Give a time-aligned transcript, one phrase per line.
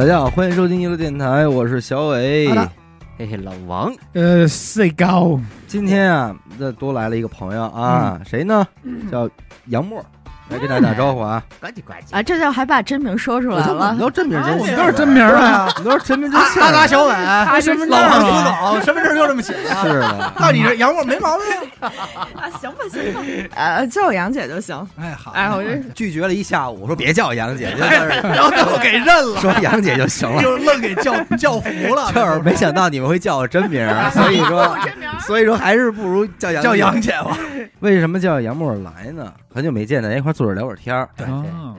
[0.00, 2.48] 大家好，欢迎收听娱乐电台，我是小伟。
[2.48, 2.54] 好。
[2.54, 2.72] 的。
[3.18, 8.66] 嘿嘿，老王，呃，最高今天啊，这多来了一个朋友啊，谁呢？
[9.12, 9.28] 叫
[9.66, 10.02] 杨默，
[10.50, 11.42] 来跟大家打招呼啊！
[11.60, 14.00] 呱唧呱唧啊，这就还把真名说出来了你。
[14.00, 16.60] 都真名我们都是真名啊，你都是真名真姓。
[16.60, 17.12] 阿达小伟，
[17.46, 19.74] 他身份证老王死啊狗，身份证就这么写的。
[19.82, 21.46] 是的，那你这杨默没毛病。
[21.80, 23.20] 啊，行吧行吧，
[23.54, 24.86] 呃，叫我杨姐就行。
[25.00, 30.42] 哎，好，哎，我这拒绝了一下午，说别叫杨姐， 就然后最后给认了，说杨姐就行了。
[30.42, 32.10] 就愣给叫叫服了。
[32.12, 34.76] 就是没想到你们会叫我真名， 所以说，
[35.26, 37.38] 所以说还是不如叫杨叫杨姐吧。
[37.80, 39.32] 为什么叫杨默来呢？
[39.52, 41.08] 很久没见，大家一块坐着聊会儿天儿。
[41.16, 41.26] 对。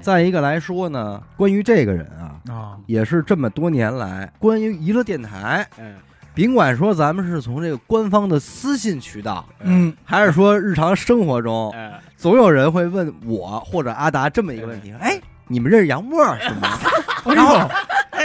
[0.02, 5.96] 再一个来说呢，关于这个人啊，啊，也是这么多年来，关于娱乐电台，嗯，
[6.36, 16.78] 甭管说咱们是从这个官方的私信渠道，嗯，还是说日常生活中，嗯总有人会问我或者阿达这么一个问题：哎，你们认识杨默是吗？
[17.26, 17.58] 然后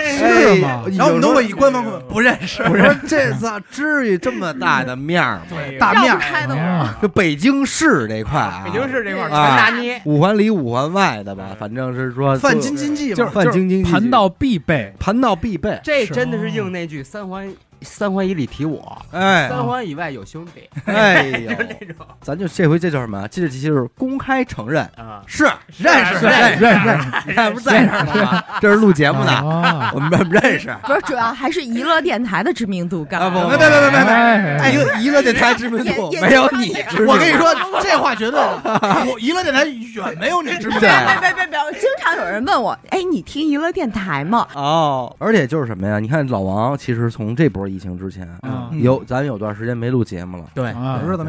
[0.05, 5.43] 是吗哎然后我们都会以官方不认识，时候我说这咋至于这么大的面儿吗？
[5.79, 6.19] 大面儿。
[6.19, 6.89] 开的我。
[7.03, 15.79] 就北京市这块啊，北京市这块全啊拿捏，五环里五环外的吧，反正是说泛京津冀嘛，泛京津冀盘道必备，盘道必备。
[15.83, 17.49] 这真的是应那句三环
[17.83, 23.27] 三环以里提我，哎三环以外有兄弟，哎呦， 就那种咱就这回这叫什么？
[23.29, 25.45] 这就是公开承认啊，是
[25.79, 28.43] 认识是认识认识你看不这儿吗？
[28.61, 30.75] 这是录节目呢，啊我们认不认识？
[30.85, 33.19] 不是，主要还是娱乐电台的知名度高。
[33.19, 34.13] 啊不别别别别别别！
[34.15, 37.05] 哎娱乐电台知名度没有你知。
[37.07, 38.41] 我跟你说，这话绝对。
[39.11, 40.89] 我娱乐电台远没有你知名度对。
[40.89, 41.81] 别别别别！
[41.81, 44.47] 经常有人问我，哎，你听娱乐电台吗？
[44.55, 45.99] 哦，而且就是什么呀？
[45.99, 48.71] 你看老王，其实从这波疫情之前，嗯。
[48.81, 50.75] 有咱有段时间没录节目了，对。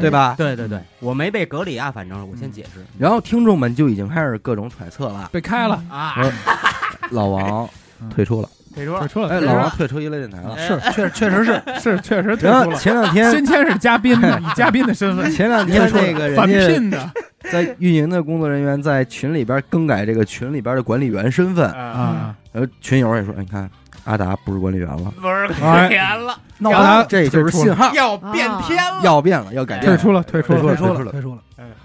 [0.00, 0.34] 对吧？
[0.36, 2.84] 对对对，我没被隔离啊，反正我先解释。
[2.98, 6.30] 然后听众们就已经开始各种揣测了，被开了，啊，说
[7.10, 7.68] 老王
[8.10, 10.56] 退出了，退出退出了，哎，老王退出一类电台了。
[10.58, 15.30] 是确确实是， 是确实退然后出了，前两天先前是嘉宾的， 以嘉宾的身份。
[15.30, 17.10] 前两天那个返人家聘的。
[17.50, 23.70] 在运营的工作人员在群里边更改这个群里边的管理员身份，啊，啊，然后群友也说，哎你看
[24.08, 31.42] 阿达不是管理员了，不是管理员了，那让他这就是信号， 要变天了，要变了，要改变了，退出了，退出了，退出了退出了。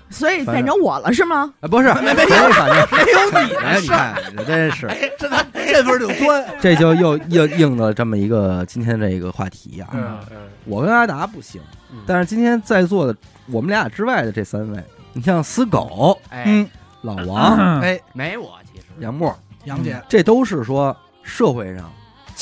[0.10, 1.52] 所以变成我了是吗？
[1.60, 4.88] 啊，不是，没没反正没有你哎，你看，真是，
[5.20, 6.46] 这他这份就钻。
[6.62, 9.90] 这就又又应了这么一个今天这个话题啊。
[9.92, 10.38] 嗯嗯。
[10.66, 11.60] 我跟阿达不行
[11.92, 13.16] 嗯，但是今天在座的
[13.48, 14.82] 我们俩之外的这三位，
[15.12, 16.70] 你像死狗、哎，嗯，
[17.02, 18.86] 老王、哎，没我其实。
[19.00, 19.36] 杨默，
[19.66, 21.92] 杨姐，这都是说社会上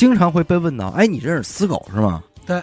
[0.01, 2.23] 经常会被问到，哎，你认识死狗是吗？
[2.43, 2.57] 对。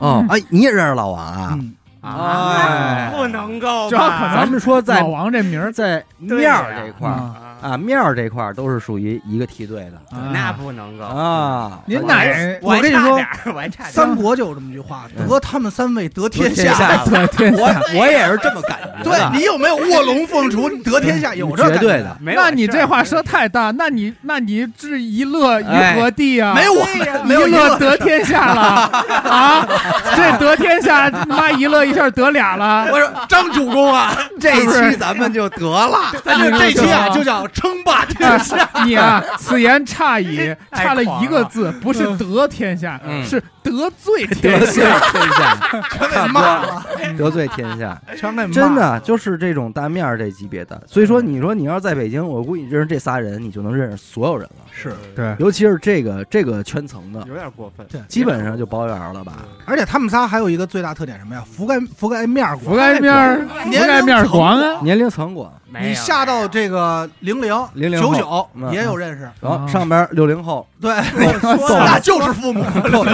[0.00, 1.50] 哦，哎，你也认识老王啊？
[1.52, 3.12] 嗯，哎。
[3.16, 7.30] 不能够咱们说在老王这名儿在面儿这块儿
[7.64, 9.92] 啊面儿这块儿都是属于一个梯队的
[10.32, 11.78] 那不能够，啊。
[11.86, 12.24] 您我哪
[12.60, 17.04] 我我跟你说差点儿我还差点儿三国就有这么句话：嗯得他们三位得天天下下。
[17.06, 17.80] 得天 我下？
[17.96, 19.04] 我也是这么感觉的。
[19.04, 21.34] 对你有没有卧龙凤雏得天下？
[21.34, 26.52] 有这感觉绝对的，没有那你这话说太大，那你那你置一乐于哎何地啊？
[26.54, 28.62] 没有我对呀们没有一乐得天下了
[29.24, 29.66] 啊！
[30.14, 32.86] 这得天下，妈一乐一下得俩了。
[32.92, 36.12] 我说张主公啊，这一期咱们就得了。
[36.22, 38.68] 咱就这期啊就叫称霸天下。
[38.84, 45.00] 你啊，此言差矣， 差了一个字，不是得天下，嗯是得罪得天罪下。
[45.00, 46.86] 天下，全给骂了，
[47.18, 48.48] 得罪天下，全给骂。
[48.48, 50.80] 了真的就是这种大面儿这级别的。
[50.86, 54.64] 所以说，你说你要是在北京，我估计认识这仨人，你就能认识所有人了。
[54.70, 59.32] 是，对，尤其是这个这个圈层的，有点过分，基本上就包圆了吧。
[59.64, 61.42] 而且他们仨还有一个最大特点什么呀？
[61.56, 62.74] 覆盖覆盖面儿广。
[62.74, 64.80] 覆盖面儿，年龄覆盖面儿层广啊。
[64.82, 65.34] 年龄层。
[65.34, 68.14] 广，没有你下到这个零零00九后。
[68.14, 68.72] 九嗯。
[68.72, 70.66] 也有认识，然后上边六零后。
[70.80, 72.62] 对， 那就是父母，
[72.92, 73.04] 够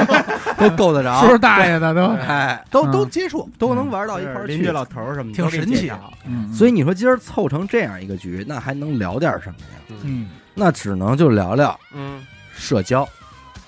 [0.59, 4.55] 都够得着，叔叔大爷的都，哎，都嗯都接触，都能玩到一块儿去。
[4.55, 5.91] 邻居老头儿什么的挺神奇
[6.27, 9.55] 嗯所以你说今儿凑成这样一个局，那还能聊点什么
[9.95, 9.97] 呀？
[10.05, 13.03] 嗯，那只能就聊聊嗯社交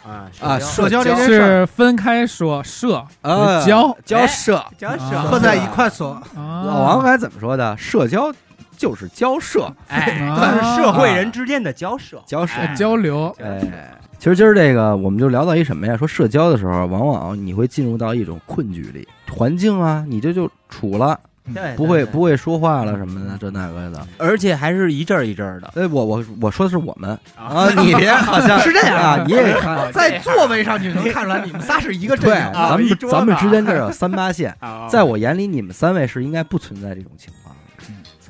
[0.07, 4.63] 啊啊，社交这件事是分开说社啊，交交社。
[4.77, 7.77] 交社合在一块说，老老王该怎么说的？
[7.79, 8.33] 社交
[8.77, 10.19] 就是交涉，哎，
[10.77, 12.61] 社会人之间的交涉，交涉。
[12.61, 15.97] 哎交流，哎，其实今儿这个我们就聊到一什么呀？
[15.97, 21.19] 说社交的时候，往往你会进入到一种困局里，环境啊，你这就处了，
[21.53, 24.07] 对，不会不会说话了什么的，这那个的。
[24.19, 25.73] 而且还是一阵儿一阵儿的。
[25.75, 27.19] 哎，我我我说的是我们。
[27.37, 29.93] 啊，你别好像 是这样啊，你也看。
[29.93, 32.45] 在座位上你能看出来，你们仨是一个阵对，营。
[32.53, 32.69] 啊。
[32.71, 37.42] 咱们咱们之间这有三八线， 啊在我眼里，你们三位是应该不存在这种情况。
[37.42, 37.42] 的。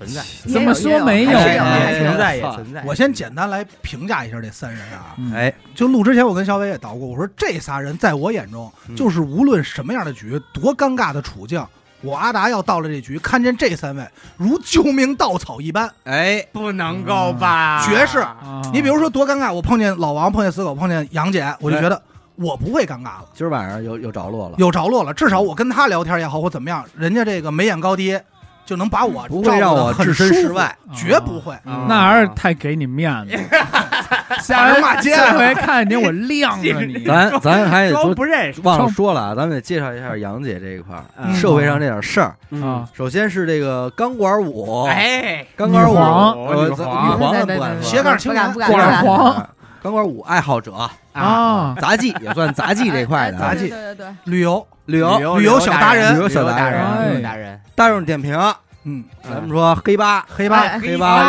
[0.05, 0.23] 存在，
[0.53, 2.83] 怎么说没有存在也存在。
[2.85, 5.15] 我先简单来评价一下这三人啊。
[5.19, 11.65] 嗯哎，就录之前，我跟小伟也捣过，我说这仨人在我眼中，嗯就是无论什么样的局，多尴尬的处境，
[12.01, 14.05] 我阿达要到了这局，看见这三位
[14.37, 15.89] 如救命稻草一般。
[16.05, 17.85] 哎，不能够吧？
[17.87, 22.01] 绝世啊你比如说多尴尬，我碰见老王，碰见死狗，碰见杨戬，我就觉得
[22.35, 25.15] 我不会尴尬了，今儿晚上有有着落了，有着落了。
[25.15, 28.19] 至少我跟他聊天也好，或怎么样，人家这个眉眼高低
[28.65, 31.55] 就能把我不会让我置身事外，绝不会。
[31.65, 33.39] 啊那还是太给你面子。
[34.41, 36.99] 下回骂街下回看见我晾着你。
[37.05, 38.61] 咱咱还得装说不认识。
[38.63, 41.35] 忘了说了啊，咱们得介绍一下杨姐这一块儿，嗯。
[41.35, 42.35] 社会上这点事儿。
[42.63, 46.33] 啊，首先是这个钢管舞，哎，钢管舞，女皇。
[46.47, 48.71] 呃咱女皇斜杠青年管。
[48.71, 49.05] 敢。
[49.05, 49.47] 黄
[49.83, 58.39] 钢管舞爱好者，啊，杂技也算杂技这块的啊，杂技对对对，旅游，旅游游旅游小达人旅游小达达人旅游达人，大众点评，
[58.85, 61.25] 嗯，咱们说黑八黑八哎黑八。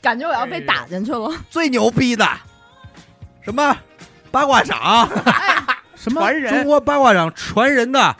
[0.00, 1.28] 感觉我要被打进去了。
[1.50, 2.24] 最牛逼的
[3.44, 3.76] 什么
[4.30, 5.08] 八卦掌，
[5.96, 6.20] 什么？
[6.20, 8.14] 中传人，国八卦掌传人的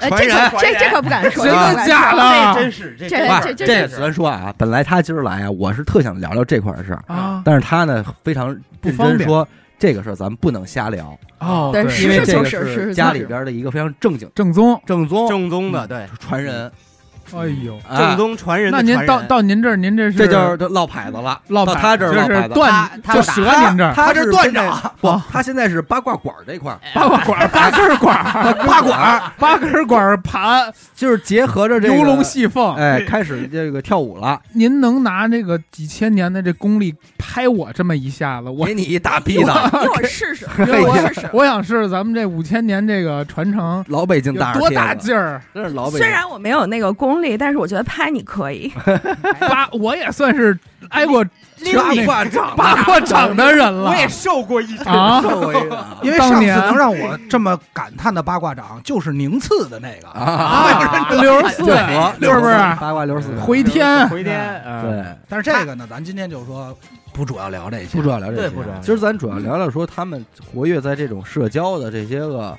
[0.00, 1.46] 哎，这传人可这这可不敢说，
[1.86, 7.42] 假的真是这这这这这个咱说啊，本来他今儿来啊，我是特想聊聊这块儿的事儿，啊？
[7.44, 9.46] 但是他呢非常认不方便真说
[9.78, 14.80] 这个事儿咱们不能瞎聊，哦，对对，因为这个是是是是家里边的一个非常正经正宗。
[14.86, 16.70] 正宗正宗的，对，传人，
[17.36, 19.06] 哎呦，啊正宗传人的那您传人。
[19.06, 22.54] 到到您这儿，您这是这就是这落牌子了，落，到他这儿就是落牌子。
[22.54, 32.74] 断，他就折您这儿他是他是段现在长， 不，他现在是八卦馆这块儿，八卦管儿、八根管 儿、八管，八根管儿盘、 就是结合着这个游龙戏凤。
[32.76, 41.28] 哎，开始这个跳舞了，您能拿这个几千年的这功力拍我这么一下子，我给你一大逼的，给我试试，一哎呀会儿试试。
[41.32, 45.40] 我想是咱们这五千年这个传承老北京大多大劲儿？
[45.54, 45.98] 真是老北京。
[46.00, 48.72] 虽然我没有那个功力，但是我觉得拍你可以。
[49.40, 50.58] 八，我也算是
[50.90, 55.22] 挨过八卦掌，八卦掌的人了我也受过一场，啊！
[55.22, 60.08] 受过一个啊 因为上次能让我这么感叹的八卦掌，就是宁次的那个。
[60.08, 62.54] 啊，六十四是不是？
[62.80, 66.76] 八卦六十四回天回天，嗯，对，但是这个呢，咱今天就说
[67.12, 72.56] 不主要聊这些，不主要聊这些，对不主要今儿咱主要聊聊说他们活跃在这种社交的这些个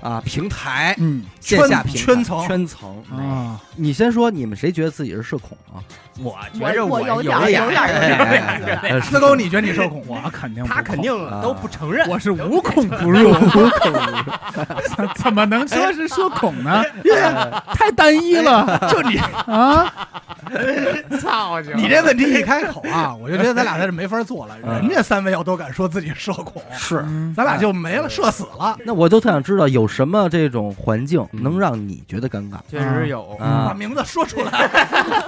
[0.00, 3.02] 啊平台，嗯线下平台圈层圈层。
[3.10, 5.82] 啊，你先说，你们谁觉得自己是社恐啊？
[6.22, 10.22] 我觉着我有有点有点有点儿哎哎哎哎四狗，你觉得你社恐吗？
[10.24, 13.68] 我肯定他肯定都不承认，我是无 孔不入，无孔不入
[15.22, 16.82] 怎么能说是社恐呢？
[17.74, 19.92] 太单一了， 就你啊！
[21.20, 24.56] 操就你这问题一开口啊，我就觉得咱俩在这没法做了。
[24.60, 27.02] 人家三位要都敢说自己社恐，是。
[27.06, 28.76] 嗯咱俩就没了，社死了。
[28.84, 32.56] 那我就特想知道，有什么这种环境嗯能让你觉得尴尬？
[32.70, 34.70] 确实有，把啊名字说出来，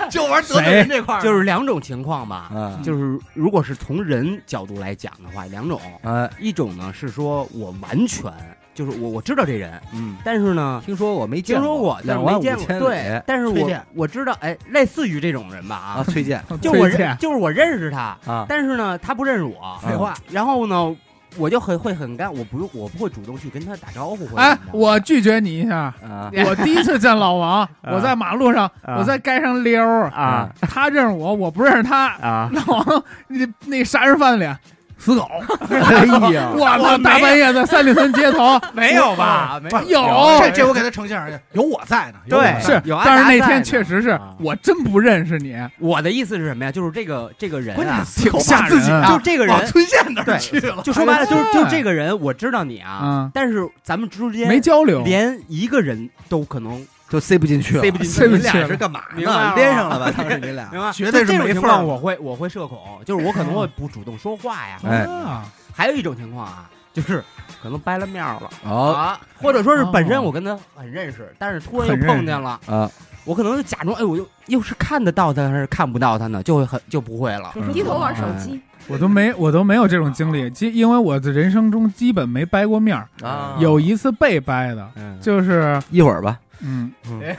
[0.08, 1.22] 就玩得罪人这块儿。
[1.22, 2.50] 就是两种情况吧。
[2.54, 8.32] 嗯，就是如果是从人角度来讲的话，两种，哎，一种呢是说我完全
[8.74, 10.80] 就是我我知道这人，嗯，但是呢。
[10.86, 12.66] 听说我没见听说过，但两万五是没见过。
[12.66, 19.78] 千对里，但是我我知道，哎，类似于这种人吧啊，啊，崔健 就我崔健认，就是我认识他，啊，但是呢，他不认识我。
[19.82, 20.94] 废话，然后呢，
[21.38, 25.94] 我就很会很干，我不用，我不会主动去跟他打招呼哎我拒绝你一下。
[26.02, 26.30] 啊。
[26.46, 28.96] 我第一次见老王， 我在马路上，啊。
[28.98, 30.48] 我在街上溜儿，啊。
[30.60, 32.08] 他认识我，我不认识他。
[32.16, 34.58] 啊， 老王，你那杀人犯脸，
[34.98, 35.28] 死狗！
[35.70, 36.98] 哎呀， 我操！
[36.98, 39.60] 大半夜的三里屯街头， 没有吧？
[39.62, 40.02] 没不有
[40.40, 42.18] 这这我给他呈现上去，有我在呢。
[42.26, 46.72] 有我对在是有，阿但是那天确实是啊我真不认识你，我的意思是什么呀？
[46.72, 50.82] 就是这个这个人啊，挺吓自己人就这个人往崔健那儿对去了。
[50.82, 55.02] 就说白了，就是哎就这个人，我知道你啊嗯，但是咱们之间没交流。
[55.04, 59.16] 连一个人都可能就塞不进去了，塞不进去你塞不进去俩是干嘛呢？
[59.16, 59.44] 明白了。
[59.46, 60.12] 吗连上了吧？
[60.16, 60.70] 当时你俩？
[60.92, 64.78] 绝对是这种情没缝儿况，我会我会社恐，就是我可能会不主动说话呀。
[64.84, 64.98] 哎。
[65.04, 67.22] 啊还有一种情况啊，就是
[67.62, 68.92] 可能掰了面儿了哦。
[68.92, 70.22] 啊，或者说是本身哦。
[70.22, 72.90] 我跟他很认识，但是突然又碰见了，啊，
[73.24, 77.52] 我可能就假装哎，我又又是看得到他还是看不到他呢，就会很就不会了。
[77.54, 83.54] 嗯低头玩手机，我都没我都没有这种经历，基因为我的人生中基本没掰过面儿，啊。
[83.60, 86.92] 有一次被掰的，嗯，就是一会儿吧，嗯。
[87.10, 87.22] 嗯，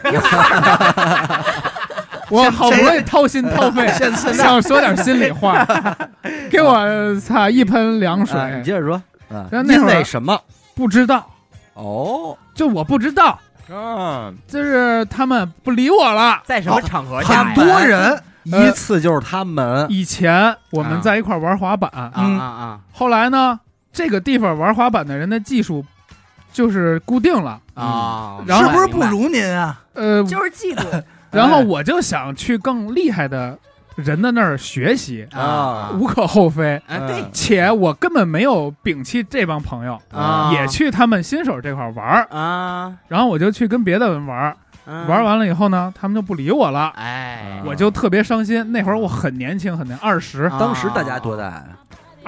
[2.30, 3.88] 我好不容易掏心掏肺，
[4.34, 5.66] 想说点心里话，
[6.50, 8.96] 给我擦一盆凉水，啊你接着说
[9.32, 10.40] 啊，那因会儿为什么？
[10.76, 11.30] 不知道，
[11.74, 16.42] 哦，就我不知道，嗯，就是他们不理我了。
[16.46, 17.22] 在什么场合？
[17.24, 19.86] 下很多人一次就是他们。
[19.90, 22.80] 以前我们在一块玩滑板，啊啊啊。
[22.94, 23.60] 后来呢，
[23.92, 25.84] 这个地方玩滑板的人的技术
[26.52, 28.38] 就是固定了，啊！
[28.46, 29.82] 然后是不是不如您啊？
[29.94, 31.04] 呃，就是嫉妒。
[31.32, 33.58] 然后我就想去更厉害的
[33.96, 35.92] 人的那儿学习，啊。
[35.94, 36.82] 无可厚非。
[36.88, 48.72] 哎，对且我根本没有摒弃这帮朋友，啊，也去他们新手这块玩儿，啊，然后我就去跟别的人玩儿，玩玩，完了以后呢，他们就不理我了，哎，我就特别伤心。
[48.72, 50.46] 那会儿我很年轻，很年二十。
[50.46, 50.58] 啊。
[50.60, 51.66] 当时大家多大呀？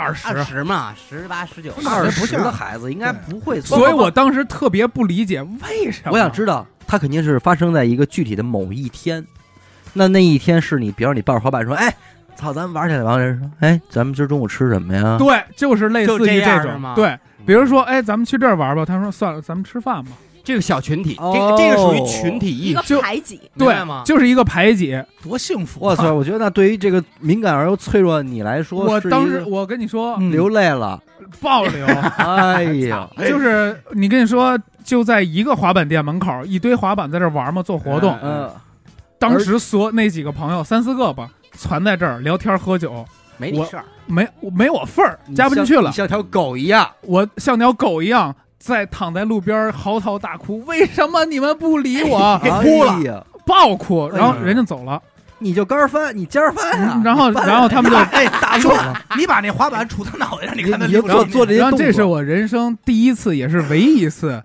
[0.01, 3.61] 二十二，十嘛，十八十九，二十的孩子应该不会。
[3.61, 6.11] 所以我当时特别不理解为什么。
[6.11, 9.25] 我想知道，它肯定是发生在一个具体的某一天。
[9.93, 11.93] 那那一天是你，比如你抱着滑板说：“哎，
[12.35, 18.85] 操，咱们玩起来。”完了人说：“哎，咱们今儿中午吃什么呀？”对，就是类似于这种对，比如说，哎，咱们去这儿玩吧。
[18.85, 20.11] 他说算了，咱们吃饭吧。
[20.43, 25.01] 这个小群体，哦这个这个属于群体一个意识，排挤，对吗，就是一个排挤。
[25.21, 25.79] 多幸福！
[25.81, 26.11] 我操！！
[26.13, 31.01] 我觉得那对于这个敏感而又脆弱的你来说，我当时我跟你说，嗯流泪了。
[31.39, 31.85] 爆流，
[32.17, 38.17] 哎呀，就是你跟你说，就在一个滑板店门口，一堆滑板在这玩嘛，做活动。
[38.21, 38.51] 嗯嗯，
[39.17, 43.05] 当时所那几个朋友三四个吧，攒在这儿聊天喝酒，
[43.37, 45.91] 没你事儿，没没我份儿，加不进去了你。
[45.95, 46.89] 像条狗一样。
[47.03, 52.39] 我像条狗一样在躺在路边嚎啕大哭，为什么你们不理我？
[52.61, 55.01] 哭了哎呀，爆哭，然后人家走了，
[55.39, 56.93] 你就干翻，你尖儿翻啊。
[56.95, 58.71] 嗯然后然后他们就哎，大叔，
[59.17, 61.87] 你把那滑板杵他脑袋上，你看他你做做这些然后动作。
[61.87, 64.41] 这是我人生第一次， 也是唯一一次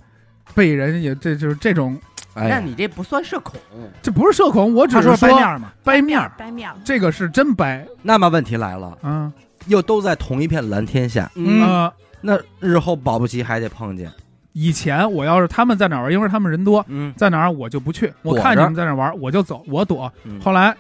[0.55, 2.01] 被人也这就是这种，
[2.33, 3.61] 哎呀，但你这不算社恐，
[4.01, 9.31] 这不是社恐，我只是说掰面嘛，掰面，掰面，这个是真掰，那么问题来了，嗯。
[9.69, 11.61] 又都在同一片蓝天下，嗯。
[11.65, 11.93] 呃，
[12.27, 14.11] 那日后保不齐还得碰见。
[14.53, 20.11] 以前我要是他们在哪儿玩，因为他们人多，嗯，在哪儿我就不去，我看你们在哪儿玩，我就走，我躲。
[20.25, 20.75] 嗯后来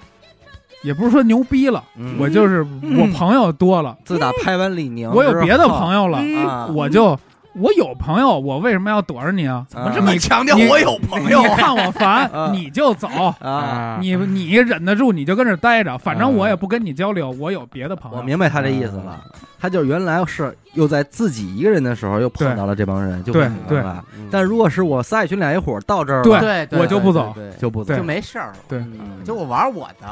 [0.82, 7.18] 也不是说牛逼了，嗯我就是嗯我朋友多了，自打拍完李宁，我有别的朋友友了，啊，我就
[7.54, 9.66] 我有朋友，我为什么要躲着你啊？
[9.68, 13.08] 怎么这么强调我有朋友你看我烦啊，你就走。
[13.40, 13.98] 啊？
[14.00, 18.18] 你你忍得住，你就跟这儿待着，反正我也不跟你交流，我有别的朋友。
[18.18, 19.20] 我明白他这意思了，
[19.58, 24.04] 他就是原来是又在自己一个人的时候又碰到了这帮人，就不对行对了。
[24.30, 30.06] 但如果是我仨一群俩一伙到这儿了，对对，对我就不走对对就不走就没事儿了，对嗯就我玩我的，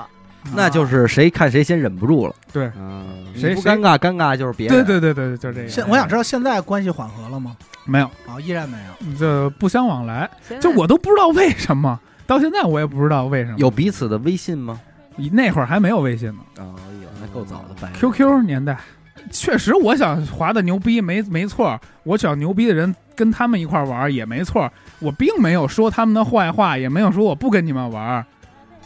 [0.55, 4.85] 那就是谁看谁先忍不住了，嗯，谁不尴尬，尴尬就是别人。
[4.85, 5.69] 对对对对，就这个。
[5.69, 7.57] 现我想知道现在关系缓和了吗？
[7.87, 9.17] 没有，啊，依然没有。
[9.19, 13.59] 这不相往来，就我都不知道为什么，到现在我也不知道为什么。
[13.59, 14.81] 有彼此的微信吗？
[15.33, 18.77] 那会儿还没有微信呢哦，有，那够早的，，QQ 年代，
[19.31, 28.25] 确实我想滑的牛逼没没错，我想牛逼的人跟他们一块玩也没错，我并没有说他们的坏话，也没有说我不跟你们玩。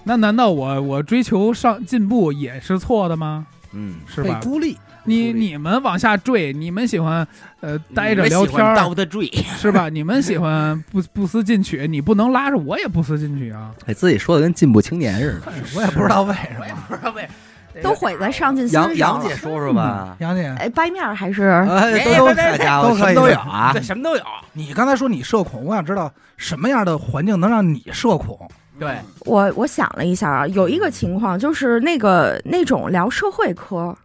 [0.05, 3.47] 那难道我我追求上进步也是错的吗？
[3.73, 4.41] 嗯，是吧？
[4.43, 7.27] 孤立，你你们往下坠，你们喜欢
[7.61, 8.65] 呃待着聊天
[9.59, 9.91] 是吧？
[9.91, 13.71] 你们喜欢不 不思进取，你不能拉着我也不思进取啊！
[13.85, 15.53] 哎，自己说的跟进步青年似的。
[15.77, 16.67] 我也不知道为什么。
[16.67, 17.29] 也不知道为
[17.83, 18.97] 都毁在上进心杨上了。
[18.99, 23.83] 杨姐说说吧，杨姐，哎，掰面儿还是哎，都都好家伙，都可以什么都有啊对，。
[23.83, 28.39] 什么都有，你刚才说你社恐，我想知道什么样的环境能让你社恐？
[28.79, 33.97] 对，我我想了一下啊，有一个情况就是那个那种聊社会科，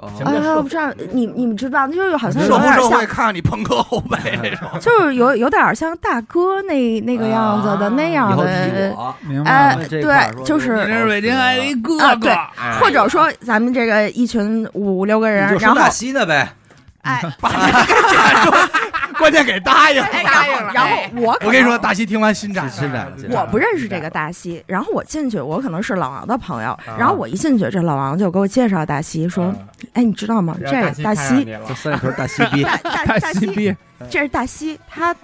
[0.00, 4.68] 呃，什么叫社我不知道你你们知道，就是好像有社不社会点像，看你朋克后辈那种。
[4.80, 8.94] 就是有有点像大哥那那个样子的啊那样的，
[9.44, 16.48] 哎对就是你是北京爱哥哥啊对，哎或者说咱们这个一群五六个人，就说大然后西呢呗。
[17.08, 17.22] 哎，
[19.18, 20.02] 关键给答应。
[20.02, 29.52] 答应了然后我我跟你说，大西听完心斩了，心斩了心斩了我不认识这个大西，然后我进去，我可能是老王的朋友，啊然后我一进去，这老王就给我介绍大西，说
[29.94, 30.56] ：“哎，你知道吗？
[30.60, 33.74] 这个大西，就三里屯大西逼， 大西逼，
[34.10, 35.14] 这是大西，他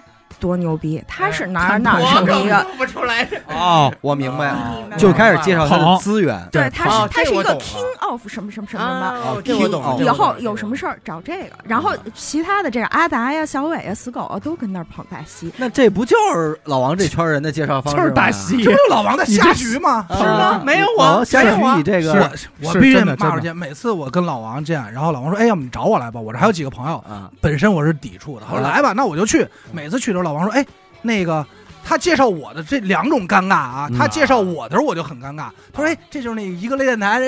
[0.44, 6.38] 多牛逼，他是哪儿哪儿多什么一个，不出来，哦，我明白了，明白吗就开始介绍他的资源。
[6.52, 9.06] 对，他哦是他是一个 king of 什么什么什么的。
[9.22, 15.50] 哦这我懂了以后有什么事儿找这个，然后其他的这个阿达呀、小伟呀、死狗啊，都跟那儿捧大西。
[15.56, 18.02] 那这不就是老王这圈人的介绍方式吗？
[18.02, 20.04] 就是大西这不是老王的下局吗？
[20.10, 20.62] 啊是吗？
[20.62, 23.50] 没有我王下局没有啊以这个是我必须真的真的骂出去。
[23.54, 26.98] 每次我跟老王见，然后老王说：“哎，要不你找我来吧，我这还有几个朋友。
[27.08, 30.64] 啊，”本身我是抵触的，我说：“来吧，那我就去。”每次去的时候，老王说：“哎，
[31.02, 31.46] 那个。”
[31.86, 35.50] 他介绍我的这两种尴尬啊，嗯他介绍我的时候我就很尴尬。
[35.70, 37.20] 他说：“哎，这就是那一个类电台。”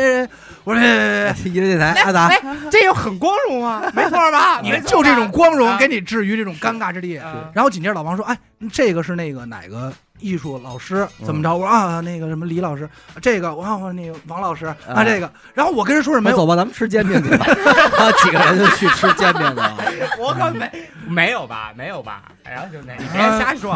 [0.65, 2.31] 我说：“哎一个电台阿达，
[2.71, 4.63] 这又很光荣啊，没错吧？
[4.63, 8.39] 你就这种光荣啊给你置于这种尴尬之地。”啊然后紧接着老王说：“哎，
[8.73, 12.89] 这个是那个哪个艺术老师怎么着？”嗯我说：“啊，那个什么李老师，
[13.21, 17.47] 这个我说那个王老师啊，啊这个。”然后我跟人说什么走吧，咱们吃煎饼去吧。
[17.47, 19.77] 然 后几个人就去吃煎饼去了。
[20.19, 20.71] 我可没
[21.07, 22.23] 没有吧，没有吧。
[22.45, 23.75] 然后就那，你别瞎说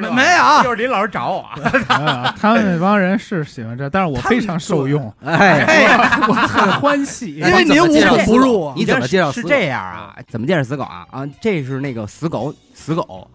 [0.00, 1.40] 没没有就是林老师找我，
[1.88, 7.36] 啊他们那帮人是喜欢这，但是我非常受用，哎，哎，我 很欢喜。
[7.36, 8.74] 因为您无孔不入啊。
[8.76, 10.14] 你怎么介绍死狗是这样啊？
[10.28, 11.06] 怎么介绍死狗啊？
[11.10, 13.28] 啊，这是那个死狗，死狗。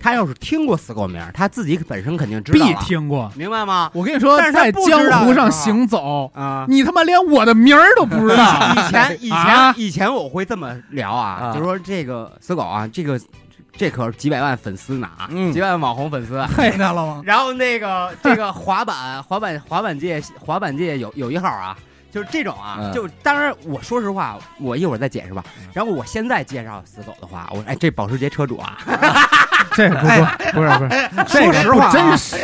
[0.00, 3.30] 他要是听过死狗名，他自己本身肯定知道必，听过。
[3.34, 3.90] 明白吗？
[3.94, 8.74] 我跟你说但，是他在江湖上行走，啊，你他妈连我的名儿都不知道。
[8.76, 13.20] 以前 以前、啊以前我会这么聊啊，啊就说这个死狗啊，这个
[13.76, 16.44] 这可是几百万粉丝呢啊，嗯几百万网红粉丝。
[16.56, 17.22] 听见了吗？
[17.24, 21.76] 然后那个这个滑板滑板滑板界滑板界有有一号啊，
[22.12, 25.44] 就是这种啊，嗯就当然我说实话，我一会儿再解释吧。
[25.72, 28.78] 然后我现在介绍死狗的话，我说哎，这保时捷车主啊，
[29.74, 32.36] 这不不不是不是，这个说实话啊真是。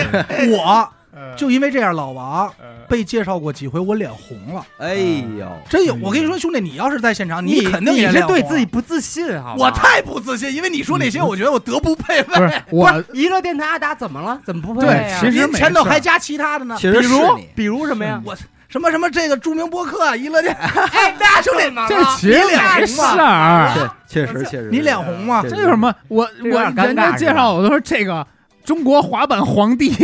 [0.51, 0.89] 我
[1.37, 5.95] 就因为这样，老王呃被介绍过几回，我脸红了，哎呦，真有。
[6.03, 8.67] 我跟你说，兄弟，你要是在现场，你肯定也是对自己。
[8.67, 9.55] 不自信，啊？
[9.57, 12.63] 我太不自信，因为你说那些，我觉得我德不配不是位。
[12.71, 14.41] 我不是娱乐电台阿达怎么了？
[14.45, 15.19] 怎么不配对呀？
[15.21, 18.21] 其实您前头还加其他的呢，其实比如，比如什么呀？
[18.25, 18.37] 我
[18.75, 25.45] 什么什么这个著名播客娱乐电，哎， 那兄弟们，这其实没事儿，确确实确实，你脸红吗？
[25.49, 25.95] 这有什么？
[26.09, 28.27] 我我人家介绍我都说这个
[28.65, 29.95] 中国滑板皇帝，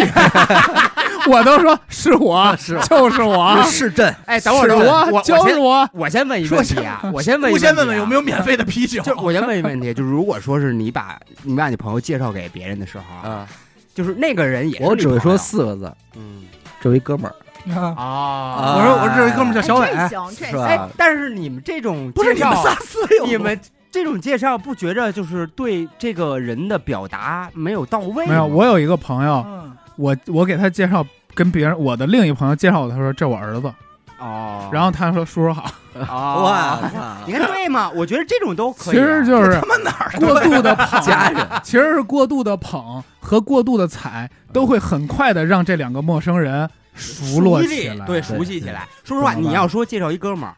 [1.26, 2.78] 我都说是我，是。
[2.88, 5.90] 就是我，是朕，哎，等会儿，等会儿，我我，就是先我。
[5.92, 8.22] 我先问一个问题啊，我先问一我，先问问有没有？
[8.22, 9.02] 免费的啤酒？
[9.02, 13.48] 就我先问一个问题，就是如果说是你把你把你朋友介绍给别人的时候啊，啊，
[13.96, 16.44] 就是那个人也是我只会说四个字，嗯。
[16.80, 17.34] 这位哥们儿
[17.68, 17.94] 啊。
[17.96, 18.74] 啊。
[18.76, 19.88] 我说我这有一哥们儿叫小伟，
[20.34, 23.58] 是吧？，但是你们这种不是你们仨四有你们
[23.90, 28.32] 这种介绍不觉着就是对这个人的表达没有到位吗？
[28.32, 29.72] 没有，我有一个朋友，嗯。
[29.96, 33.70] 我我给他介绍跟别人，我的另一朋友介绍我，他说这我儿子，
[34.18, 35.70] 哦，然后他说叔叔好，
[36.08, 36.78] 哦， 哇，
[37.26, 37.90] 你看对吗？
[37.94, 39.02] 我觉得这种都可以其。
[39.02, 41.46] 实就是他妈哪儿过度的捧，家人。
[41.62, 46.70] 其实是过度的捧和过度的踩，都会很快的让这两个陌生人
[47.00, 48.06] 熟络熟起来。
[48.06, 48.86] 对，熟悉起来。
[49.02, 50.54] 说实话，你要说介绍一哥们儿，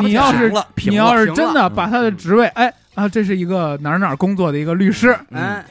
[0.00, 0.52] 你要是
[0.86, 5.62] 你要是真的把他的职位，哎啊，这是一个哪儿哪儿工作的一个律师，嗯，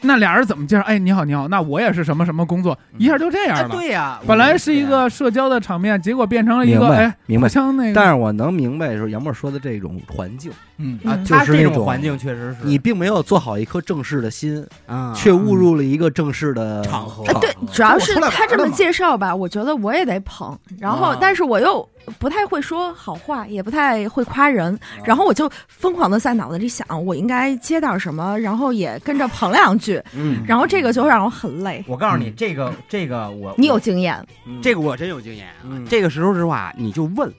[0.00, 0.82] 那俩人怎么介绍？
[0.82, 3.74] 哎，你好，你好，那我也是什么什么工作，一下就这哎样了。
[3.74, 7.94] 对呀，本来是一个社交的场面，结果变成了一个哎，明白那个。
[7.94, 10.98] 但是我能明白，就是杨默说的这种环境，嗯。
[11.04, 12.66] 啊，就是那种这种环境确实是。
[12.66, 17.24] 你并没有做好一颗正式的心，啊，却误入了一个正式的场合。
[17.24, 21.18] 哎，对，主要是他这么介绍吧，我觉得我也得捧，然后啊。
[21.20, 31.84] 但是我又不太会说好话，也不太会夸人，然后我就疯狂的在脑子里想，我应该接点什么，然后也跟着捧两句，嗯，然后这个就让我很累。
[31.86, 34.60] 我告诉你，这个这个我你有经验，嗯。
[34.60, 35.64] 这个我真有经验啊。
[35.64, 35.86] 嗯。
[35.88, 37.32] 这个时候实话，你就问。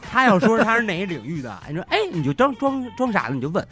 [0.00, 3.66] 他要说他是哪个领域的，你说哎，你就装装装傻子，你就问，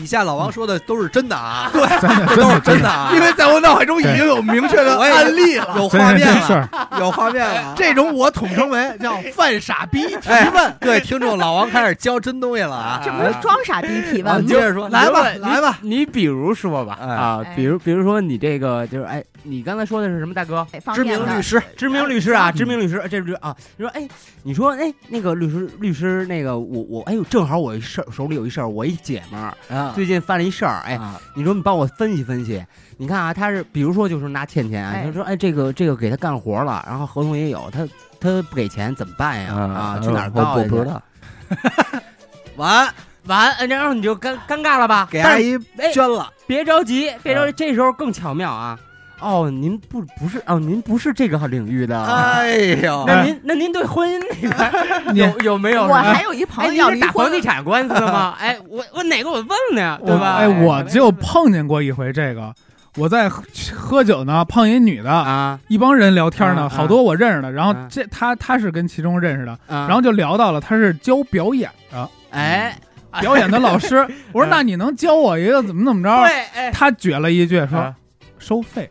[0.00, 5.74] 以下老王说的都是真的啊， 真的 真都是真的啊，因为在我脑海中已经有明确的案例了。
[5.76, 6.70] 有画面了。
[6.98, 7.74] 有画面了。
[7.76, 10.76] 这种我统称为叫犯傻逼提哎问。
[10.80, 13.00] 各位听众，老王开始教真东西了啊！
[13.04, 15.78] 这不是装傻逼提啊，问接着说，来吧来吧。
[15.82, 17.06] 你你比如说吧，哎。
[17.08, 17.54] 啊，哎。
[17.54, 20.66] 比如比如说你这个就是哎，你刚才说的是什么，大哥？
[20.94, 24.08] 知名律师，知名律师啊，嗯知名律师，这是啊，你说哎，
[24.42, 29.54] 你说哎，那个律师律师那个我我哎呦，正好我一事儿手里有一事儿，我一姐们儿
[29.86, 32.64] 啊，最近犯了一事儿，哎，啊你说你帮我分析分析，
[32.96, 37.86] 你看啊，他是比如说就是拿倩倩啊，哎他说哎这个这个给他干活了，然后合同也有，他
[38.20, 39.54] 他不给钱怎么办呀？
[39.54, 41.02] 啊，去哪儿告不知道。
[42.56, 42.88] 完，
[43.26, 45.08] 完，哎然后你就尴尴尬了吧？
[45.10, 48.78] 给阿姨哎捐了，别着急，别着急，这时候更巧妙啊！
[49.20, 52.02] 哦，您不不是哦，您不是这个领域的。
[52.04, 55.84] 哎呦，那您那您对婚姻那边 有有没有？
[55.86, 58.34] 我还有一朋哎，友要打房地，产官司的吗？
[58.40, 60.36] 哎，我我哪个我问了呀，对吧？
[60.36, 62.52] 哎，我就碰见过一回这个，
[62.96, 63.42] 我在喝
[63.74, 67.50] 喝酒呢，碰一女的，啊一帮人聊天呢，啊好多我认识的。
[67.50, 72.76] 然后啊这他他是跟其中认识的，啊，然后就聊到了他是教表演的，哎，
[73.20, 73.96] 表演的老师。
[74.32, 76.24] 我说嗯那你能教我一个怎么怎么着？
[76.26, 77.94] 对，哎，他撅了一句说啊
[78.38, 78.90] 收费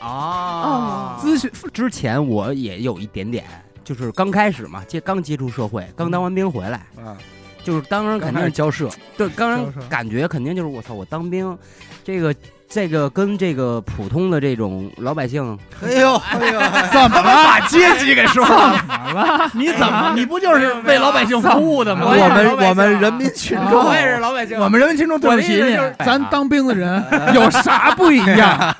[0.00, 1.50] 哦，咨询。
[1.72, 3.44] 之前我也有一点点，
[3.84, 7.16] 就是刚开始嘛，接刚接触社会，刚当完兵回来，嗯，
[7.64, 11.56] 就是当然肯定交涉，对，当然是是感觉肯定就是我操，我当兵，
[12.04, 12.34] 这个
[12.68, 16.60] 这个跟这个普通的这种老百姓，哎呦哎呦，
[16.92, 17.44] 怎么了？
[17.44, 19.50] 把阶级给说了，怎么了？
[19.54, 20.12] 你怎么？
[20.14, 22.06] 你不就是为老百姓服务的吗？
[22.06, 25.78] 我们我们人民群众，我也是老百姓，我们人民群众对不起你。
[26.04, 27.02] 咱当兵的人
[27.34, 28.74] 有啥不一样？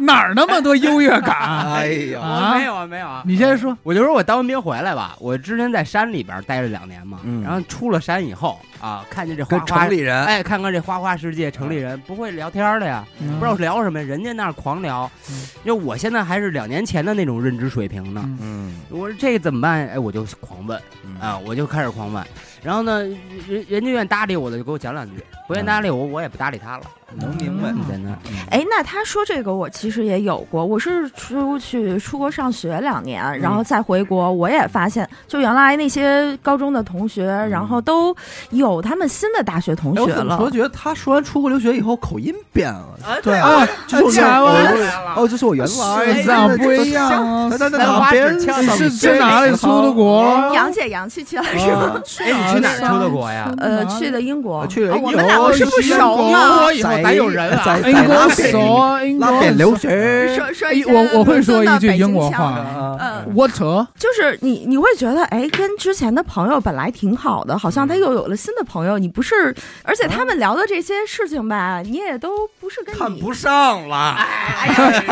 [0.00, 1.36] 哪儿那么多优越感？
[1.72, 3.22] 哎呀，我没有啊，没有啊。
[3.24, 15.46] 你先说，我就说我当完兵回来吧，我之前在山里边待了两年嘛，嗯然后出了山以后啊，看见这花跟花城里人，哎，看看这花花世界，城里人不会聊天的呀，嗯不知道聊什么，人家那儿狂聊嗯。
[15.64, 19.88] 因为我现在还是两年前的那种认知水平呢，嗯嗯我说这个怎么办？
[19.88, 22.24] 哎，我就狂问嗯啊，我就开始狂问。
[22.62, 23.02] 然后呢，
[23.48, 25.12] 人人家愿意搭理我的就给我讲两句，
[25.48, 26.84] 不愿意搭理我，我也不搭理他了。
[27.16, 28.16] 能明白很简单。
[28.52, 38.14] 哎，那他说这个我其实也有过，我是出去出国上学两年，然后再回国，我也发现，就原来那些高中的同学，然后都
[38.50, 40.48] 有他们新的大学同学了怎么说？。
[40.52, 42.86] 觉得他说完出国留学以后口音变了？
[43.24, 44.72] 对啊，就是台湾
[45.16, 47.50] 哦，这是我原来心脏不一样啊。
[47.50, 50.22] 在在南花边指枪你是去哪里出的国？
[50.54, 52.00] 杨姐洋气去了是吗？
[52.20, 53.52] 哎，你去哪儿出的国呀？
[53.58, 56.32] 呃，去的英国，去了英国哦我们两个是不是熟英？
[56.32, 63.58] 国以后咱有人啊在英国熟啊，英国留学说说哎一我我会说一句英国腔话，What？，
[63.96, 68.98] 就是你你会觉得，哎，跟之前的朋友本来挺好的，好像他又有了新的朋友。
[68.98, 74.16] 你不是，而且他们聊的这些事情吧，你也都不是跟你看不上了。
[74.16, 75.02] 哎呀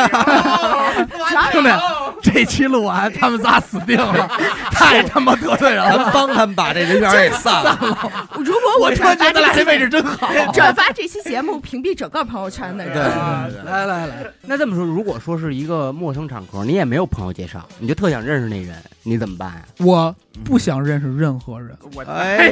[1.51, 1.69] 兄弟，
[2.21, 4.29] 这期录完，他们仨死定了，
[4.71, 5.97] 太他妈得罪人了。
[5.97, 7.77] 咱帮他们把这人缘给散了。
[8.39, 10.29] 如果我突然觉得咱俩这位置真好。
[10.53, 13.65] 转发这期节目，屏蔽整个朋友圈的对人。
[13.65, 19.61] 来来来，那这么说，如果说是一个陌生场合，你也没有朋友介绍，你就特想认识那人，你怎么办呀？
[19.79, 20.13] 我
[20.43, 22.49] 不想认识任何人，我哎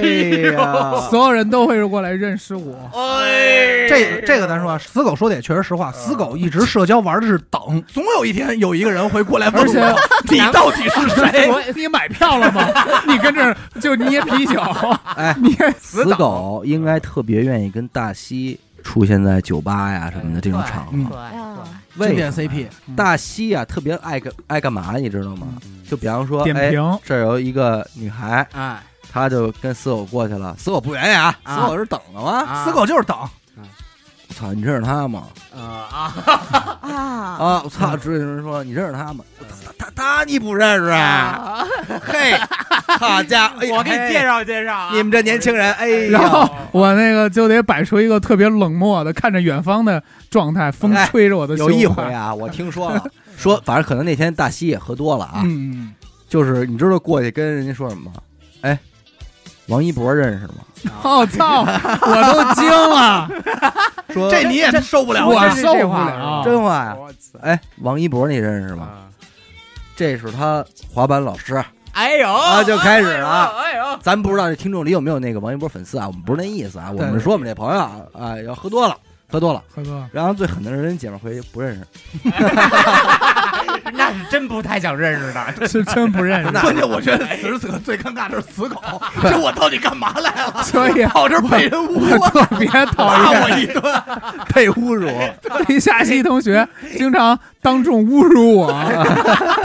[0.54, 2.76] 呀， 所有人都会过来认识我。
[2.94, 11.74] 哎这这个咱说啊，死狗说的也确实实话，死狗一直社交玩的是等，总有一天有一个人会过来问我，你到底是谁？
[11.76, 12.68] 你买票了吗？
[13.08, 14.62] 你跟这儿就捏啤酒，
[15.16, 16.64] 哎，捏死狗。
[16.66, 20.92] 应该特别愿意跟大西出现在酒吧呀什么的这种场合。
[20.92, 21.14] 经典
[21.98, 25.48] 为什么？CP，大西啊特别爱干爱干嘛，你知道吗？
[25.90, 28.78] 就比方说，哎，点评，这儿有一个女孩，哎，
[29.12, 32.44] 她就跟死狗过去了，死狗不愿意啊，啊死狗是等的吗？
[32.48, 32.66] 啊。
[32.66, 33.30] 死狗就是等，我
[34.38, 35.24] 操，你认识他吗？
[35.56, 35.60] 啊
[35.92, 36.14] 啊，
[36.82, 37.98] 啊啊，我操！
[37.98, 39.24] 主持人说你认识他吗？
[39.80, 41.66] 他他他你不认识啊？
[42.04, 42.38] 嘿，
[43.00, 44.92] 好家伙，哎我给你介绍绍介绍啊。
[44.94, 53.04] 你们这年轻人，哎然后，我那个就得摆出一个特别冷漠的看着远方的状态，风吹着我的有一回啊，我听说了，
[53.36, 55.96] 说反正可能那天大西也喝多了啊，嗯，
[56.30, 58.22] 就是你知道过去跟人家说什么吗？
[58.62, 58.78] 哎，
[59.68, 60.54] 王一博认识吗？
[61.04, 63.30] 我操，我都惊了，
[64.10, 65.50] 说这你也受不了我啊。
[65.50, 66.42] 受不了。
[66.46, 66.96] 真话呀？
[67.42, 68.90] 哎，王一博你认识吗？
[69.96, 71.62] 这是他滑板老师，
[71.94, 76.06] 哎呦，啊就开始了哎呦，咱不知道这听众里有没有那个王一博粉丝啊？
[76.08, 78.96] 我们不是那意思啊，我们说我们这朋友啊，啊，要喝多了，
[79.30, 79.62] 喝多了。
[79.74, 81.84] 喝多了，然后最狠的是人姐们儿回去不认识，
[83.94, 85.46] 那是真不太想认识的。
[85.68, 88.82] 是真不认识， 关键我觉得此时此刻最尴尬的是死狗，
[89.22, 90.64] 这我到底干嘛来了？
[90.64, 93.82] 所以跑这被人侮我特别讨骂我厌一顿，
[94.54, 95.10] 被侮辱。
[95.68, 98.72] 李夏曦同学，经常当众侮辱我，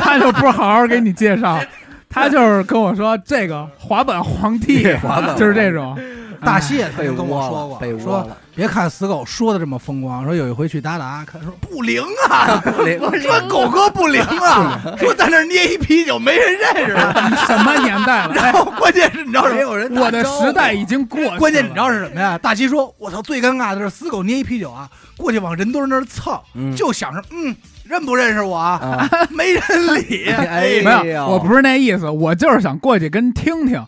[0.01, 1.59] 他就不好好给你介绍。
[2.11, 5.97] 他就是跟我说这个滑板皇帝，滑板就是这种。
[6.45, 18.35] 大西也曾经跟我，说过，被说，别看死狗说的这么风光，说有一回去达达，看说不灵啊， 不灵 说狗哥不灵啊，说在那捏一啤酒没人认识他，什么年代了？
[18.37, 19.55] 然后关键是你知道什么？
[19.57, 21.39] 没有人我的时代已经过去了。
[21.39, 22.37] 关键你知道是什么呀？
[22.39, 28.79] 大西说：“我操，最尴尬的是死狗捏一啤酒啊，过去往人堆那儿蹭，嗯就想着嗯，认不认识我啊？
[28.83, 29.63] 啊，没人
[29.95, 33.85] 理，哎没有，我不是那意思，我就是想过去跟听听。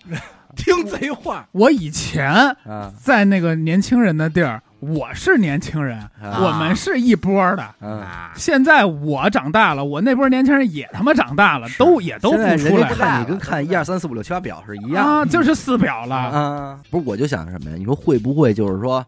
[0.56, 1.46] 听贼话。
[1.52, 2.32] 我以前
[2.64, 7.74] 啊在那个年轻人的地儿，我是年轻人，啊我们是一波的。
[7.80, 16.14] 嗯，现在我长大了，我那波年轻人也他妈长大了，都也都不出来看你跟看 一二三四五六七八表是一样啊，就是四表了。
[16.16, 16.80] 啊。
[16.90, 17.76] 不是，我就想什么呀？
[17.76, 19.04] 你说会不会就是说，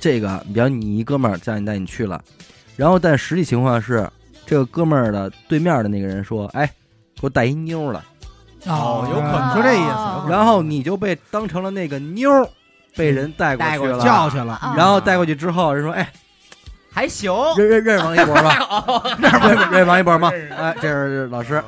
[0.00, 2.22] 这个，比方你一哥们儿叫你带你去了，
[2.76, 4.08] 然后但实际情况是，
[4.46, 6.66] 这个哥们儿的对面的那个人说，哎，
[7.14, 8.00] 给我带一妞儿来，
[8.66, 9.48] 哦有可能。
[9.48, 10.26] 你说这意思，哦。
[10.28, 12.48] 然后你就被当成了那个妞儿，
[12.96, 14.54] 被人带过去了，叫去了。
[14.54, 16.10] 啊然后带过去之后，人说，哎，
[16.92, 19.02] 还行，认认认识王一博吧？
[19.18, 20.30] 认认认王一博 吗？
[20.56, 21.62] 哎，这是老师。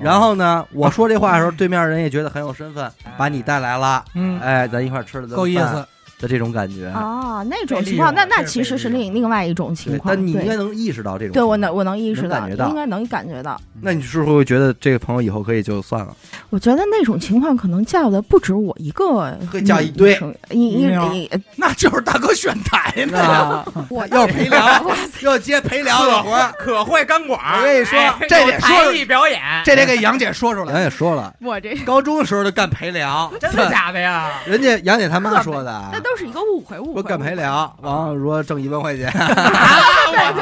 [0.00, 5.86] 然后呢，我说这话的时候，对面人也觉得很有身份，把你带来了，嗯，哎，咱一块儿吃了够意思。
[6.18, 6.88] 的这种感觉。
[6.88, 10.14] 啊，那种情况，那那其实是另另外一种情，况。
[10.14, 11.32] 那你应该能意识到这种。
[11.32, 13.60] 对我能我能意识到，能感觉到应该能感觉到。
[13.80, 16.14] 那你是不是会觉得这个朋友以后可以就算了？
[16.50, 20.18] 我觉得那种情况可能叫的不止我一个，会叫一堆
[20.50, 23.18] 一一一，那就是大哥选台呢。
[23.18, 24.84] 啊，我要陪聊，
[25.22, 26.52] 要接陪聊的活。
[26.58, 30.82] 可会钢管儿，我跟你说哎这得说艺表演，这得给杨姐说出来杨。
[30.82, 34.30] 姐说了，我这高中的时候就干陪聊，真的假的呀？
[34.46, 36.94] 人家杨姐他妈说的 那，都是一个误会，误会。
[36.94, 39.08] 说干陪误会聊，完了说挣一万块钱，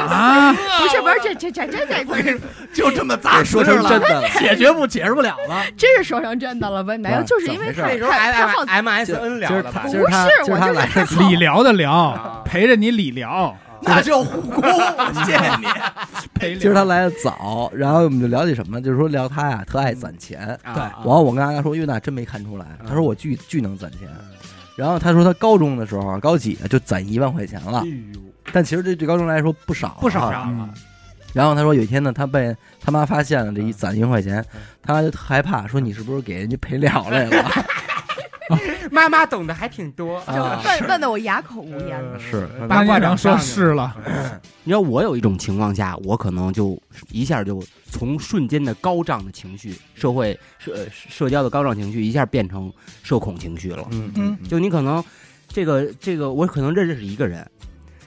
[0.09, 2.39] 啊，不是不是，这这这这这这
[2.73, 4.29] 就这么砸说成真的了。
[4.39, 5.63] 解决不解释不了了。
[5.77, 6.95] 真是说成真的了吧？
[6.97, 10.03] 没有，就是因为那时候太太好 M S N 聊不是
[10.45, 14.63] 就是理疗的疗啊，陪着你理疗， 那就护工，
[15.25, 15.67] 谢谢你。
[16.33, 16.83] 陪今儿他。
[16.83, 20.39] 来的早，然后我们就聊起什么，就是说聊他呀，特爱攒钱。
[20.63, 22.65] 啊对然后我跟大家说，哟，那真没看出来。
[22.87, 24.01] 他说我巨巨能攒钱。
[24.75, 27.83] 然后他说他高中的时候，高几就攒一万块钱了
[28.51, 30.45] 但其实这对高中来说不少，不少啊。
[30.47, 30.69] 嗯啊！
[31.33, 34.43] 然后他说有一天呢，他被他妈发现了这一嗯攒一万块钱，
[34.81, 37.49] 他就特害怕，说你是不是给人家赔了来了？
[38.91, 40.21] 妈妈懂得还挺多。
[40.27, 42.03] 就问问的我哑口无言。
[42.19, 43.95] 是八卦掌那你能说是了，
[44.63, 53.87] 你知道我有一种情况下，我可能就一下就从瞬间的高涨的情绪，社会社社交的高涨情绪，一下变成社恐情绪了。
[53.91, 55.03] 嗯嗯就你可能
[55.47, 57.45] 这个这个，我可能认识一个人，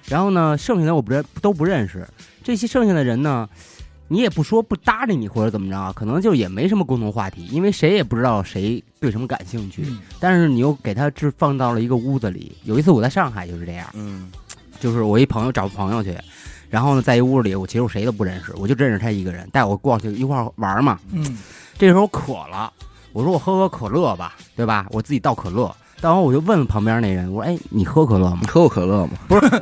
[0.06, 2.06] 然后呢，剩下的我不认都不认识。
[2.42, 3.48] 这些剩下的人呢，
[4.08, 9.82] 你也不说不搭理你或者怎么着啊，可能就也没什么共同话题，因为谁也不知道谁对什么感兴趣。
[9.86, 12.56] 嗯但是你又给他置放到了一个屋子里。
[12.64, 14.30] 有一次我在上海就是这样，嗯
[14.78, 16.16] 就是我一朋友找朋友去，
[16.68, 20.98] 然后呢，在一屋里，我其实我谁都不认识，我就认识他一个人，带我过去一块玩嘛。
[21.12, 21.38] 嗯，
[21.78, 22.72] 这时候渴了，
[23.12, 24.86] 我说我喝喝可乐吧，对吧？
[24.90, 25.74] 我自己倒可乐，
[26.06, 29.10] 倒完我就问旁边那人，我说：“哎，你喝可乐吗你喝过可乐吗？
[29.26, 29.60] 不是 见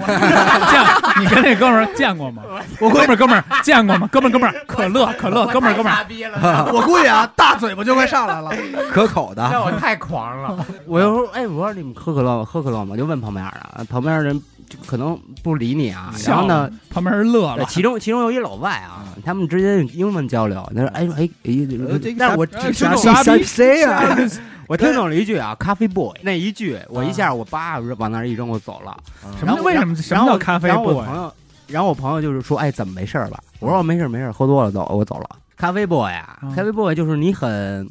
[1.18, 2.42] 你跟那哥们儿见过吗？
[2.80, 4.06] 我哥们儿哥们儿见过吗？
[4.12, 8.50] 哥们儿哥们儿，可乐可乐，哥们儿哥们儿，逼了， 我估计啊，大嘴巴就快上来了。
[8.92, 10.66] 可口的，那我太狂了。
[10.86, 12.44] 我就说：“哎，我说你们喝可乐吗？
[12.44, 13.42] 喝可乐吗？”就问旁边
[13.78, 16.12] 的，旁边人就可能不理你啊。
[16.26, 24.16] 然后呢，旁边人乐了，其中其中有一老外啊，他们之间用英文交流，他说：“哎哎呃这个，哎但是我呃听懂傻逼谁呀？
[24.68, 28.96] 我听懂了一句啊，咖啡 boy 那一句，我一下我叭往那儿一扔，我走了。
[29.38, 31.04] 什么为什么什么叫咖啡然后我 boy？
[31.04, 31.32] 朋友，
[31.66, 33.38] 然后我朋友就是说，哎，怎么没事儿吧？
[33.60, 35.28] 我说我没事儿没事儿，喝多了走，我走了。
[35.56, 37.88] 咖啡 boy 啊，嗯咖啡 boy 就是你很，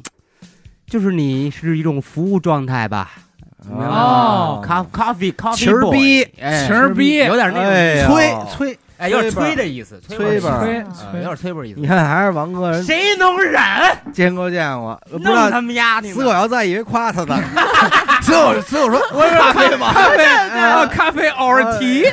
[0.86, 3.12] 就是你是一种服务状态吧？
[3.70, 10.60] 哦咖咖啡咖啡 boy，逼哎，旗儿逼有点那种，催催，哎，有点催的意思，催催吧
[11.36, 11.86] 催吧意思你。
[11.86, 13.60] 看还是王哥，谁能忍？
[14.12, 16.10] 见过见过，不知道弄他们丫的！
[16.12, 17.36] 死狗要在以为夸他的，
[18.22, 19.92] 所以 我所以我说我说咖啡吗？
[19.92, 22.04] 咖啡啊，咖啡偶尔提，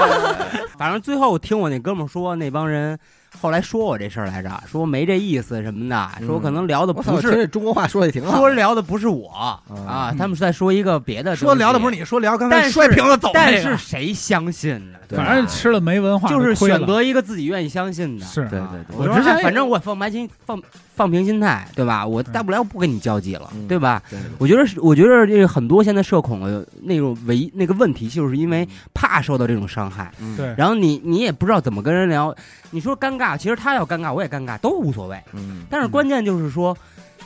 [0.76, 2.98] 反正最后我听我那哥们说，那帮人
[3.40, 8.36] 后来说我这事儿来着，说没这意思什么的，说可能聊的，不是中国话说的也挺好。
[8.38, 9.86] 说聊的不是我嗯。
[9.86, 14.98] 啊，他们是在说一个别的，说聊的不是你，说聊刚才但是摔瓶子走那但个是谁相信呢？
[15.10, 18.26] 反正吃了没文化就是选择一个自己愿意相信的。
[18.26, 18.42] 是。
[18.48, 18.96] 对对啊对。
[18.96, 20.60] 我反正我放白心放
[20.98, 22.04] 放平心态，对吧？
[22.04, 24.02] 我大不了不跟你交际了，嗯对吧？
[24.10, 32.34] 对我觉得是，我觉得这个很多现在社恐的那种唯那个问题，就是因为怕受到这种伤害，嗯对然后你你也不知道怎么跟人聊。
[32.70, 35.16] 你说尴尬，其实他要尴尬，我也尴尬，都无所谓。
[35.34, 36.76] 嗯但是关键就是说，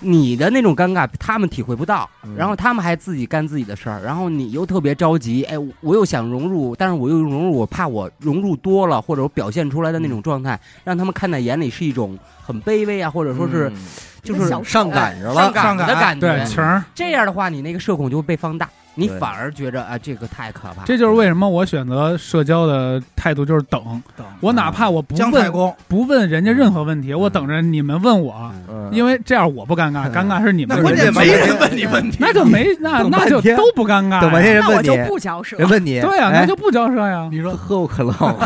[0.03, 2.35] 你的那种尴尬，他们体会不到，嗯。
[2.37, 13.77] 然后他们还自己干自己的事儿，然后你又特别着急，哎，我又想融入，但是我又融入，我怕我融入多了，或者我表现出来的那种状态，让他们看在眼里是一种很卑微啊，或者说是嗯。
[14.23, 16.21] 就是小上赶着了，上赶上赶的感觉。
[16.21, 20.85] 对情儿，这样的话，你那个社恐就会被放大，你反而觉着啊，这个太可怕。
[20.85, 23.81] 这就是为什么我选择社交的态度就是等，
[24.17, 25.53] 等我哪怕我不问
[25.89, 28.53] 不问人家任何问题，我等着你们问我，
[28.93, 35.57] 因为这样我不尴尬，嗯尴尬是你们那关键人家没人问你问题，那就没那那就都不尴尬呀，等半天人那我就，不交涉。
[35.57, 37.29] 人问你， 对呀，哎那就不交涉呀。
[37.33, 38.37] 你说喝过可乐吗？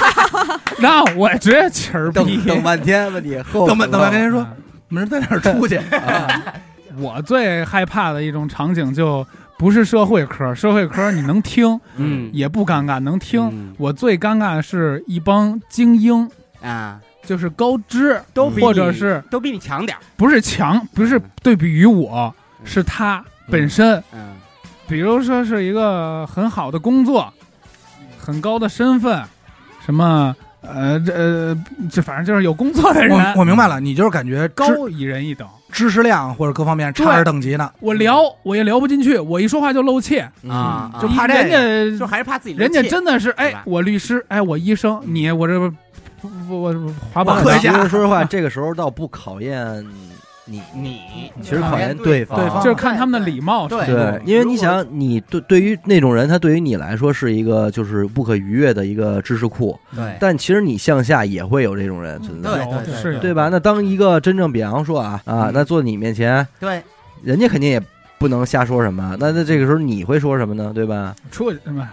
[0.78, 2.36] 那我直接气儿等逼。
[2.46, 4.48] 等半天问你喝过等半等半天人说啊
[4.88, 5.80] 我们是在哪儿出去？
[6.98, 9.26] 我最害怕的一种场景就
[9.58, 12.30] 不是社会科，社会科你能听嗯。
[12.32, 13.42] 也不尴尬，能听。
[13.52, 13.74] 嗯。
[13.78, 16.28] 我最尴尬的是一帮精英，
[16.60, 20.00] 啊，就是高知，都或者是都比你强点儿。
[20.16, 24.02] 不是强，不是对比于我，是他本身。
[24.12, 24.34] 嗯。
[24.88, 27.32] 比如说是一个很好的工作，
[28.16, 29.20] 很高的身份，
[29.84, 35.48] 什么呃这呃这反正就是有工作的人，我我明白了，你就是感觉高一人一等。
[35.70, 37.70] 知识量或者各方面差着等级呢。
[37.80, 41.50] 我聊我也聊不进去，我一说话就露怯，啊，就怕这人
[41.92, 45.58] 家就还是怕自己人家真的是哎，我律师，哎，我医生，你我这
[46.20, 49.84] 不我我滑板其实说实话，这个时候倒不考验
[50.46, 51.00] 你，你
[51.42, 52.38] 其实考验对方。
[52.38, 53.84] 对方就是看他们的礼貌程度。
[53.86, 63.48] 对，因为你想，你对对于那种人，他对于你来说是一个就是不可逾越的一个知识库，对但其实你向下也会有这种人存在，对有对是对吧？
[63.50, 66.82] 那当一个真正，比方说啊啊，那坐你面前，对，
[67.22, 67.80] 人家肯定也
[68.18, 70.72] 不能瞎说什么，那那这个时候你会说什么呢？
[70.74, 71.14] 对吧？
[71.30, 71.88] 出去吧，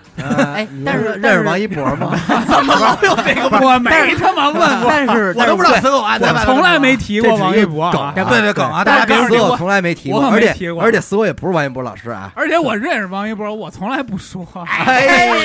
[0.55, 2.17] 哎但是认识王一博吗？
[2.47, 3.57] 怎么老有这个？
[3.65, 6.17] 我没他妈问过，但是我都不知道死狗啊！
[6.19, 8.13] 我从来没提过王一博啊。
[8.15, 8.83] 对对梗啊！
[8.83, 12.31] 大家别说我从来没提过，而且而且死狗也不是王一博老师啊。
[12.35, 14.45] 而且我认识王一博，我从来不说。
[14.65, 15.01] 哎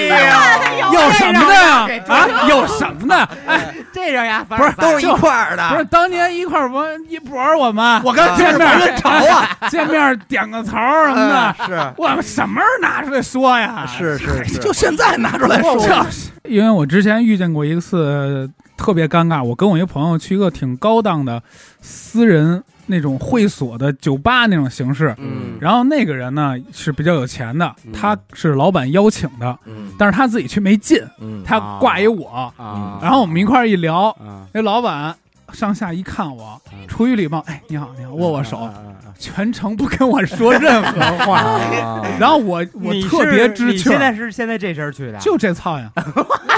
[0.07, 0.61] 呀，
[0.93, 1.89] 有什么的呀？
[2.09, 3.29] 啊，有什么的？
[3.47, 5.85] 哎，这让呀，不是都是一块儿不是。
[5.87, 11.95] 当年一块儿王一博，我们我跟见面王云潮啊，见面点个头儿什么的，是。
[11.97, 13.85] 我们什么时候拿出来说呀？
[13.87, 21.43] 是是是，就现在拿出来说，就是因为我之前遇见过一次特别尴尬，我跟我一个朋友去一个挺高档的
[21.81, 25.59] 私人那种会所的酒吧那种形式，嗯。
[25.61, 29.93] 然后那个人呢是比较有钱的嗯，他是老板邀请的，嗯。
[29.99, 31.43] 但是他自己却没进，嗯。
[31.45, 35.15] 他挂一我，啊，然后我们一块儿一聊，啊，那老板
[35.53, 36.87] 上下一看我，嗯。
[36.87, 38.75] 出于礼貌，哎，你好，你好，握握手，啊
[39.19, 41.41] 全程不跟我说任何话。
[41.43, 42.03] 啊。
[42.21, 45.91] 然后我我特别知趣现，在是现在这身去的，就这操呀，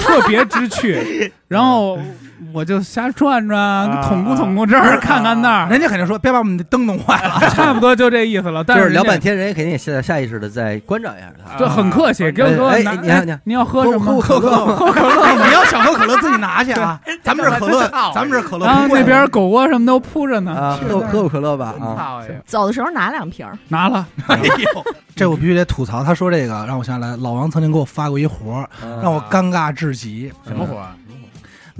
[0.00, 1.32] 特别知趣。
[1.48, 1.98] 然后
[2.52, 7.38] 我就瞎转转，捅咕捅咕这儿，看看那儿，人家肯定说别把我们的灯弄坏了。
[7.50, 8.64] 差不多就这意思了。
[8.64, 11.58] 但就是是聊半天，人家肯定也下下意识的在关照一下他。
[11.58, 12.90] 就很客气，给我给我哎拿。
[12.92, 14.20] 哎你看你看你要喝什么？
[14.20, 14.66] 喝可乐？
[14.76, 15.22] 喝可乐。
[15.22, 21.74] 哎你要想喝可乐自己拿去啊， 咱们这可乐，咱们这可乐然后那边狗窝什么都铺着呢，啊，喝喝口可乐吧！
[22.46, 24.06] 走的时候拿两瓶，拿了。
[24.26, 26.02] 哎呦，这我必须得吐槽。
[26.02, 28.68] 他说这个让我想起来，老王曾经给我发过一活儿，
[29.02, 30.32] 让我尴尬至极。
[30.46, 30.86] 什么活儿？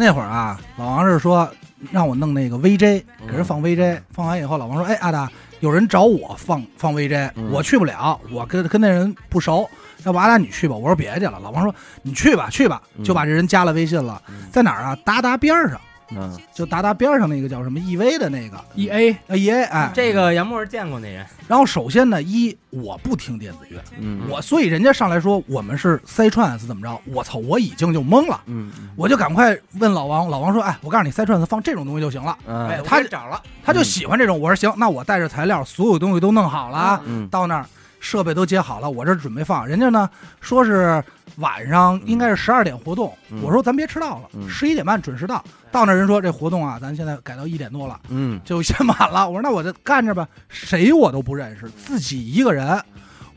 [0.01, 1.47] 那会儿啊，老王是说
[1.91, 9.69] 让我弄那个 VJ，给人放 VJ，放完以后，老王说：“哎，阿达，有人找我放放 VJ，嗯我去不了，我跟跟那人不熟，
[10.05, 14.97] 要不阿达你去吧。”我说：“别去了。”老王说：“你去吧，去吧。”嗯就把这人加了微信了，嗯在哪儿啊？
[15.05, 15.79] 达达边上，
[16.11, 16.39] 嗯。
[16.55, 18.63] 就达达边上那个叫什么 EV 的那个。
[18.75, 27.01] E A 啊 EA，哎，这个杨默见过那人，然后首先呢，一我不听电子乐，嗯我所以人家上来说我们是塞串是怎么着？
[27.07, 32.69] 我操，我已经就懵了，嗯我就赶快问老王，老王说：“哎，我告诉你，塞串子放这种东西就行了。”嗯。
[32.69, 34.39] 哎，他找了，他就喜欢这种。
[34.39, 37.67] 我说行，那我带着材料，所有东西都弄好了到那儿
[37.99, 39.67] 设备都接好了，我这准备放。
[39.67, 40.09] 人家呢
[40.41, 41.03] 说是
[41.37, 43.41] 晚上应该是十二点活动，嗯。
[43.43, 44.49] 我说咱别迟到了，嗯。
[44.49, 45.43] 十一点半准时到。
[45.73, 48.41] 到那儿人说这活动啊，咱现在改到一点多了，嗯。
[48.45, 49.29] 就先满了。
[49.29, 52.83] 我说那我就干着吧，谁我都不认识，自己一个人。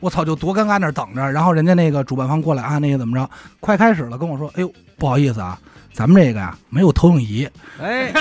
[0.00, 5.58] 我操，就多尴尬那等着，然后人家那个主办方过来啊，那个怎么着，快开始了，跟我说，哎呦，不好意思啊，
[5.92, 7.48] 咱们这个呀没有投影仪，
[7.80, 8.12] 哎，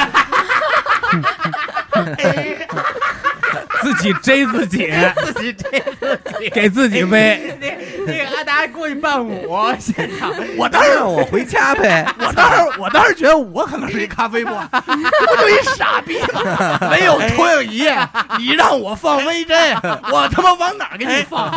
[3.82, 4.92] 自己追自己，
[5.24, 7.56] 自己追自己给自己背。
[7.60, 7.68] 那
[8.06, 12.06] 那个阿达过去伴舞现场，我当时我回家呗。
[12.20, 16.80] 我当时， 我当时觉得我可能是一咖啡 boy，这不就一傻逼吗？
[16.90, 17.90] 没有投影仪，
[18.38, 19.74] 你让我放微针
[20.12, 21.52] 我他妈往哪儿给你放？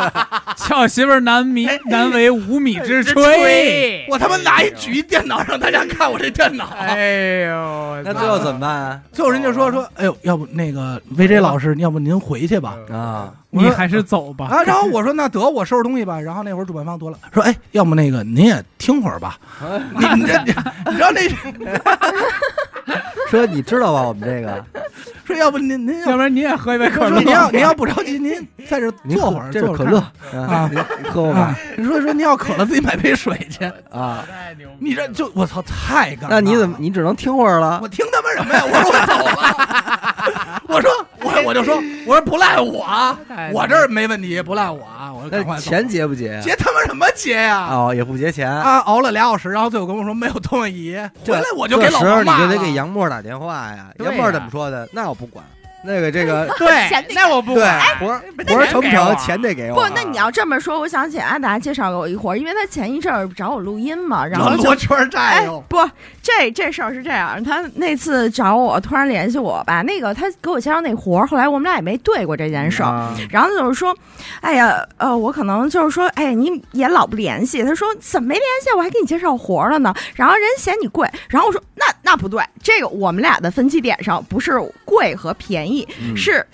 [0.56, 4.04] 俏媳妇儿难迷难为无米之炊。
[4.08, 6.70] 我他妈拿一举一电脑让大家看我这电脑。
[6.78, 9.00] 哎呦，那最后怎么办啊？
[9.12, 12.76] 最后人家说说，哎呦，要不那个 VJ 老师，要不您回去吧？
[12.90, 14.46] 啊，我说你还是走吧。
[14.46, 16.20] 啊，然后我说那得我收拾东西吧。
[16.20, 19.38] 然后那会儿主办方多了，说哎，要不那个您也听会儿吧。
[19.98, 20.54] 你你这你
[20.90, 21.28] 你知道那
[23.30, 24.02] 说你知道吧？
[24.02, 24.64] 我们这个，
[25.26, 27.32] 说要不您您要要不然您也喝一杯可乐您。
[27.32, 28.32] 要您要不着急，您
[28.68, 30.70] 在这坐会儿，这是可坐会儿乐啊
[31.10, 31.56] 喝吧？。
[31.76, 33.64] 你说说您要渴了自己买杯水去。
[33.90, 36.26] 啊，太牛逼你这就我操，太尴尬。
[36.30, 36.76] 那你怎么？
[36.78, 37.88] 你只能听会儿了我？
[37.88, 38.62] 听他妈什么呀？
[38.64, 40.62] 我说我走了。
[40.68, 40.90] 我说
[41.40, 43.18] 我 我就说我说不赖我啊，
[43.52, 45.12] 我这儿没问题，不赖我啊。
[45.12, 46.40] 我说赶快走那钱结不结？
[46.42, 47.68] 结他妈什么结呀？
[47.70, 48.50] 哦，也不结钱。
[48.50, 50.96] 啊，熬了俩小时，然后最后跟我说没有投影仪，
[51.26, 53.88] 回来我就给老这时候你骂就得给杨默打电话呀。
[53.96, 54.88] 对呀杨默怎么说的？
[54.92, 55.44] 那我不管。
[55.86, 65.78] 那个这个对钱得，那我不对管，活儿活儿成不成，钱得给我啊。，不那你要这么说，我想起阿达介绍给我一活儿，因为他前一阵儿找我录音嘛，然后就罗圈债哎哟。，不，
[66.22, 72.88] 这这事儿是这样，他那次找我，突然联系我吧，那个他给我介绍那活儿，后来我们俩也没对过这件事儿。
[72.88, 73.94] 啊然后就是说，
[74.40, 77.62] 哎呀，呃，我可能就是说，哎，你也老不联系。
[77.62, 78.70] 他说怎么没联系？
[78.76, 79.94] 我还给你介绍活儿了呢。
[80.14, 85.70] 然后人嫌你贵，然后我说那那不对，这个我们俩的分歧点上不是贵和便
[86.16, 86.46] 是，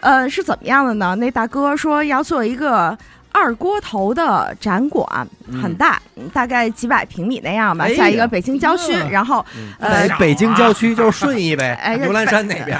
[0.00, 1.14] 呃，是怎么样的呢？
[1.14, 2.96] 那大哥说要做一个。
[3.36, 5.06] 二锅头的展馆
[5.62, 6.00] 很大，
[6.32, 8.94] 大概几百平米那样吧，在一个北京郊区。
[9.10, 9.44] 然后，
[9.78, 12.78] 呃，北京郊区就是顺义呗哎，牛栏山那边，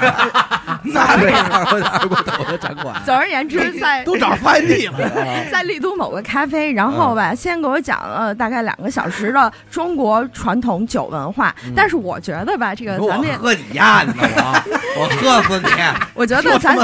[0.83, 4.97] 那边二锅二锅头的展馆，总而言之，在都找发现地了。
[5.51, 11.55] 在丽都某个咖啡，然后吧，先给我讲了大概两个小时的中国传统酒文化。
[11.75, 14.63] 但是我觉得吧，这个咱们，喝你呀，你我，
[14.99, 15.69] 我喝死你！
[16.15, 16.75] 我觉得咱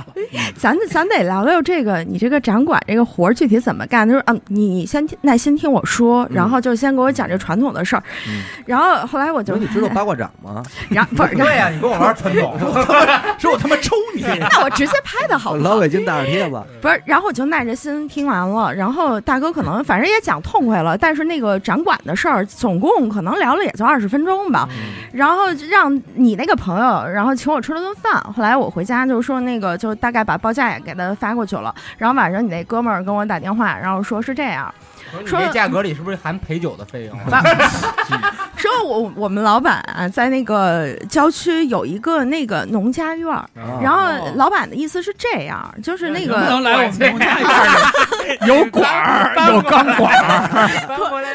[0.56, 4.06] 咱咱得聊聊这个，你这个展馆这个活儿具体怎么干？
[4.06, 8.02] 他说嗯，你你先耐心听我说，然后就先给我讲这传统的事儿。
[8.28, 10.62] 嗯然后后来我就，你知道八卦掌吗？
[10.88, 12.56] 然后不是，对呀，你跟我玩传统，
[13.38, 14.22] 说我他妈抽你！
[14.22, 15.70] 那我直接拍的好不好？
[15.70, 24.68] 老北京大耳贴子，不是，然后我就耐着心听完了，然后大哥可能反正也讲痛快了，但是那个展馆的事儿，总共可能聊了也就二十分钟吧，
[25.12, 34.74] 然后让你那个朋友，然后请我吃了顿饭，后来我回家就说那个就大概把报价也给他发过去了，然后晚上你那哥们跟我打电话，然后说是这样，
[35.18, 37.18] 你这价格里是不是含陪酒的费用？
[37.30, 37.42] 把
[38.56, 43.48] 说我我们老板啊在那个郊区有一个那个农家院儿，
[43.82, 44.06] 然后
[44.36, 48.38] 老板的意思是这样，就是那个能不能来我们农家院里？
[48.46, 51.30] 有管儿，有钢管儿，搬回来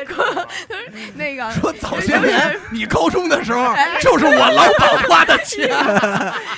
[1.16, 5.68] 那个说早些年你高中的时候，就是我老板花的钱，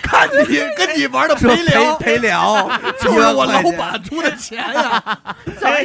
[0.04, 2.70] 看你跟你玩的陪陪聊，陪聊，
[3.02, 5.02] 就是我老板出的钱呀，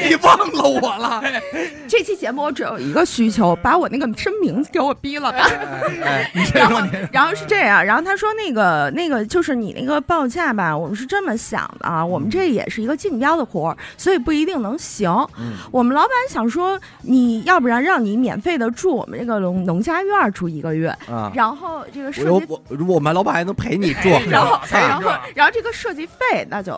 [0.08, 1.21] 你忘了我了？
[1.88, 5.48] 这期节目我只有一个需求，把我那个真名字给我逼了吧。
[6.54, 6.80] 然后，
[7.12, 15.10] 然后是这样，然后他说那个那个就是你那个报价吧，我们是这么想的啊，我们这也是一个竞标的活儿，所以不一定能行。
[15.38, 22.26] 嗯我们老板想说，你要不然让你免费的住我们这个农农家院住一个月，啊，然后这个设计。
[22.26, 22.62] 有我
[22.94, 26.72] 我们老板还能陪你住， 然后，然后，然后这个设计费那就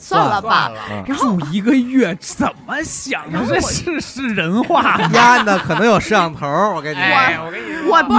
[0.00, 0.72] 算了吧。
[0.90, 1.04] 嗯。
[1.06, 3.38] 然后住一个月怎么想的？
[3.46, 4.82] 这是是人话。
[4.82, 5.10] 吗？
[5.12, 8.14] 丫的可能有摄像头，我跟你哎，说，我不，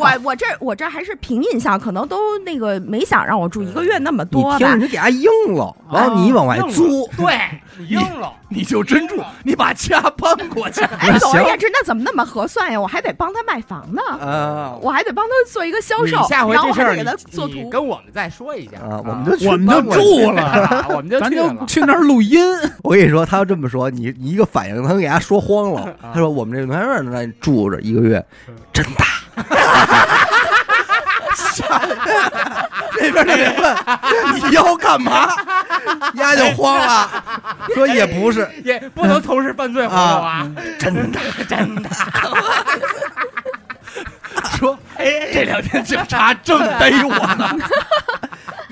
[0.00, 4.58] 我我这我这还是凭印象，可能都那个没想让我住一个月那么多吧。
[4.58, 4.76] 听着。
[4.76, 7.36] 你给他硬了，完了你往外租， 对，
[7.78, 10.82] 你应了，你就真住，你把家搬过去。
[10.98, 12.80] 哎，总而言之，那怎么那么合算呀？
[12.80, 17.54] 我还得帮他卖房呢，呃我还得帮他做一个销售，下回然后这事儿我还得给他做图。
[17.54, 18.78] 你你跟我们再说一下。
[18.78, 22.40] 啊，我们就去我们就住了，啊我们就咱就去那儿录音。
[22.82, 25.92] 我跟你说，他要这么说，你你一个反应，他能给他说慌了。
[26.12, 28.24] 他说：“我们这农家院让你住着一个月，
[28.72, 29.06] 真大。
[32.98, 33.76] ”那边的人问
[34.34, 35.28] 你要干嘛？
[36.14, 37.10] 丫就慌了，
[37.74, 40.50] 说也不是，也不能从事犯罪活动啊！
[40.78, 41.18] 真的，
[41.48, 41.90] 真的。
[44.58, 47.50] 说这两天警察正逮我呢。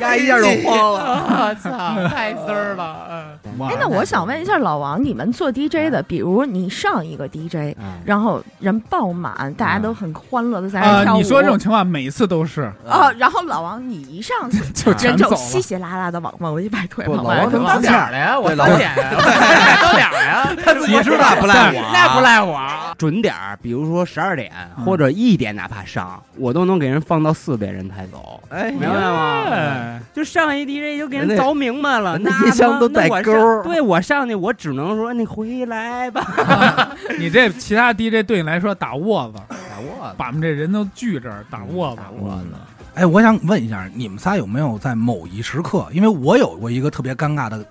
[0.04, 1.24] 丫一下就慌了。
[1.48, 3.38] 我操，太丝儿了。
[3.62, 11.18] 哎，那我想问一下老王，你们做 DJ 的，比如你上一个 DJ，嗯然后人爆满，大家都很欢乐的在那跳舞。
[11.18, 15.32] 你说这种情况每次都是，啊，然后老王你一上去， 就人就。
[15.34, 18.38] 稀稀拉拉的往往一摆腿，不往外到老王怎么点儿了呀？
[18.38, 20.56] 我对老早点呀，我到点儿了呀。
[20.64, 22.24] 他自己你知道不赖我，那不。
[22.24, 22.58] 赖我，
[22.96, 24.50] 准点儿，比如说十二点
[24.82, 29.44] 或者一点，哪怕上，我都能给人放到四点人才走，哎明白吗？
[29.50, 33.30] 哎，就上一 DJ 就给人凿明白了，那音箱都带钩
[33.62, 36.94] 对我上去，我只能说你回来吧。
[37.18, 42.10] 你这其他 DJ 对你来说打窝子，打我把我们这人都聚这儿打窝子打。
[42.10, 42.58] 我呢？
[42.94, 45.86] 哎，我想问一下，你们仨有没有在某一时刻？
[45.92, 47.64] 因为我有过一个特别尴尬的，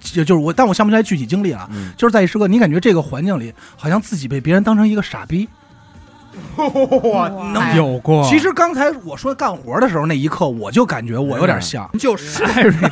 [0.00, 1.68] 就就是我，但我想不起来具体经历啊。
[1.72, 5.48] 嗯就是在一时刻，你感觉这个环境里，好像自己被别人当成一个傻逼。
[6.56, 11.88] 我有过，其实刚才我说干活的时候，那一刻我就感觉我有点像。
[11.98, 12.42] 就是。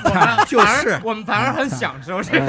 [0.46, 0.98] 就是。
[1.02, 2.46] 我们反而很享受这种。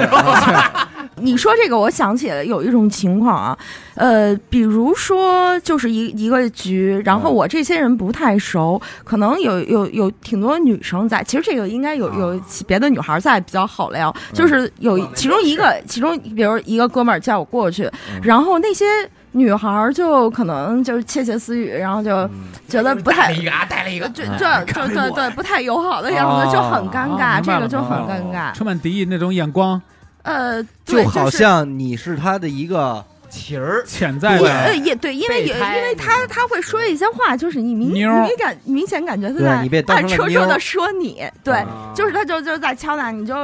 [1.20, 3.58] 你说这个，我想起了有一种情况啊，
[3.96, 17.90] 呃，比如说就是一一个局，然后嗯我这些人不太熟，可能有有有挺多女生在，其实这个应该有有别的女孩在比较好聊，就是有其中一个，其中比如一个哥们儿叫我过去，
[18.22, 18.84] 然后那些。
[19.32, 22.28] 女孩儿就可能就是窃窃私语，然后就
[22.68, 24.08] 觉得不太带了一个啊，带了一个。
[24.08, 28.52] 就就就对对不太友好的样子，就很尴尬，这个就很尴尬。
[28.54, 29.80] 充满敌意那种眼光，
[30.22, 43.34] 呃，就好像你是他的一个旗儿，潜在的也对，因为也因为他他会说一些话，就是你明你感明显感觉他在暗戳戳的说你，对，啊就是他就就在敲打你，就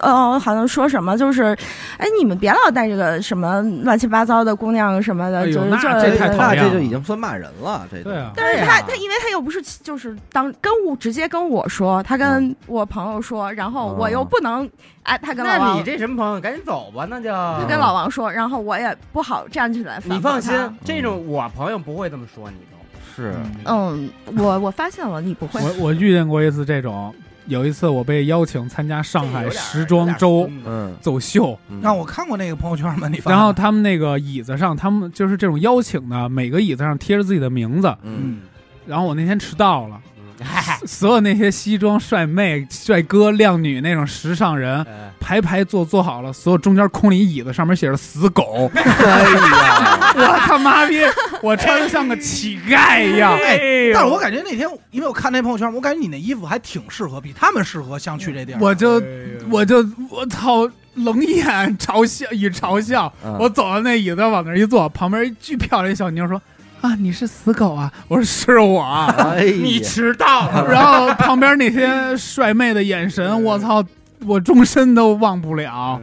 [0.00, 1.56] 呃好像说什么就是，
[1.98, 14.68] 哎你们别老带这个什么乱七八糟的姑娘什么的，哎就是这太是那讨厌了这就已经算骂人了，这对啊，但是他他因为他又不是就是当跟我直接跟我说，他跟我朋友说，然后我又哦不能
[15.02, 16.40] 哎他跟老那王你这什么朋友？
[16.40, 20.52] 赶紧走吧，那就他跟老王说，然后我也不好站起来反你放心，
[20.84, 22.74] 这种我朋友不会这么说你都。
[23.16, 23.32] 是
[23.64, 27.14] 嗯，我我发现了你不会，我我遇见过一次这种，
[27.46, 33.06] 有一次我被邀请参加上海时装周嗯，走秀，嗯让我看过那个朋友圈吗？
[33.06, 37.86] 你发然后他们那个椅子上，他们就是这种邀请的，每个椅子上贴着自己的名字。
[38.02, 38.40] 嗯嗯，
[38.84, 40.00] 然后我那天迟到了，
[40.44, 48.70] 嗨，所有那些西装帅妹、帅哥、靓女那种时尚人哎排排坐坐好了，所有中间空了一椅子，上面写着“死狗”。
[48.76, 51.00] 哎呀，我他妈逼，
[51.42, 53.32] 我穿的像个乞丐一样。
[53.38, 58.58] 哎，但是我感觉那天，因为我看那朋友圈，我感觉你那衣服还挺适合，比他们适合像去这地儿。
[58.60, 59.02] 我就
[59.50, 59.78] 我就
[60.10, 63.10] 我操，冷眼嘲笑以嘲笑。
[63.24, 66.40] 嗯我走到那椅子往那儿一坐，旁边一巨漂亮一小妞说
[66.84, 68.82] ：“啊，你是死狗啊！”我说：“是我。
[69.18, 73.82] 哎，你迟到”了，然后旁边那些帅妹的眼神，我操，
[74.26, 76.00] 我终身都忘不了。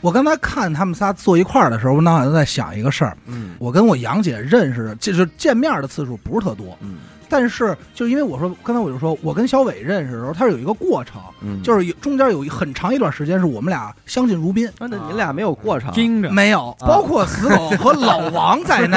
[0.00, 3.16] 我刚才看他们仨坐一块儿的时候，我脑海中在想一个事儿。
[3.26, 6.96] 嗯我跟我杨姐认识，就是见面的次数不是特多，嗯
[7.36, 18.96] 但是就因为我说，刚才我就说我跟小伟认识的时候，他是有一个过程，嗯，就是有中间有一很长一段时间是我们俩相敬如宾，啊那你俩没有过程，盯着，没有，包括死狗和老王在内。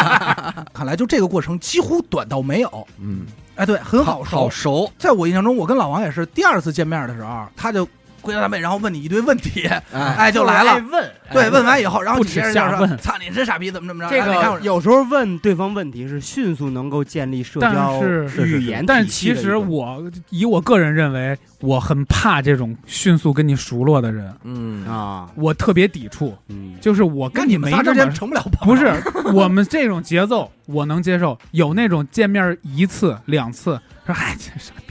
[0.72, 2.88] 看来就这个过程几乎短到没有。
[2.98, 4.86] 嗯，哎，对，很好好熟。
[4.86, 7.86] 熟，在我印象中，我跟老王也是第二次见面的时候，他就
[8.34, 9.82] 然后问你一堆问题，哎，
[10.18, 10.78] 哎，就来了。
[10.90, 26.34] 问对，问完以后，然后你接着问就说：“操你这傻逼，怎么怎么着？”这个有时候问对方问题是迅速能够建立社交是是是语言但其实我以我个人认为，我很怕这种迅速跟你熟络的人，嗯啊，我特别抵触。
[26.48, 28.74] 嗯，就是我跟跟你没那么成不了朋友。
[28.74, 31.38] 不是我们这种节奏，我能接受。
[31.50, 34.87] 有那种见面一次两次，说哎这傻逼，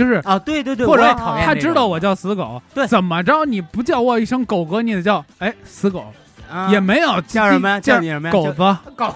[0.00, 6.06] 就是啊，对对对，或者讨厌他知道我叫死狗，对怎么着你不叫我一声狗哥，你得叫哎死狗，
[6.50, 7.78] 啊也没有叫什么呀？
[7.78, 8.32] 叫叫你什么呀？
[8.32, 8.76] 狗子。
[8.96, 9.14] 狗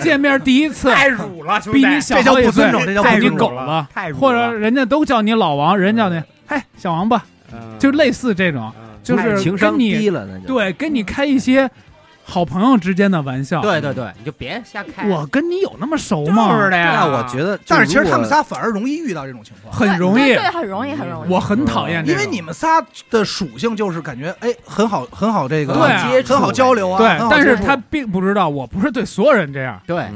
[0.00, 7.22] 见面第一次 太辱了，比你小这叫好几岁不尊重，这叫你尊重狗了，太辱了或者人家都叫你老王，人叫你嘿小王八，
[7.52, 11.70] 嗯就类似这种，嗯就是情商跟你低了，那就对跟你开一些
[12.24, 13.60] 好朋友之间的玩笑。
[13.60, 15.06] 对对对，你就别瞎开。
[15.08, 16.60] 我跟你有那么熟就吗？
[16.62, 20.34] 是的呀，那我觉得，但是其实他们仨反而容易遇到这种情况，很容易。
[20.34, 21.32] 对，很容易，很容易。
[21.32, 26.10] 我很讨厌，因为你们仨的属性就是感觉哎很好很好这个对啊。
[26.10, 30.06] 接触很好交流啊，对，但是他并不知道我不是对所有人这样，对，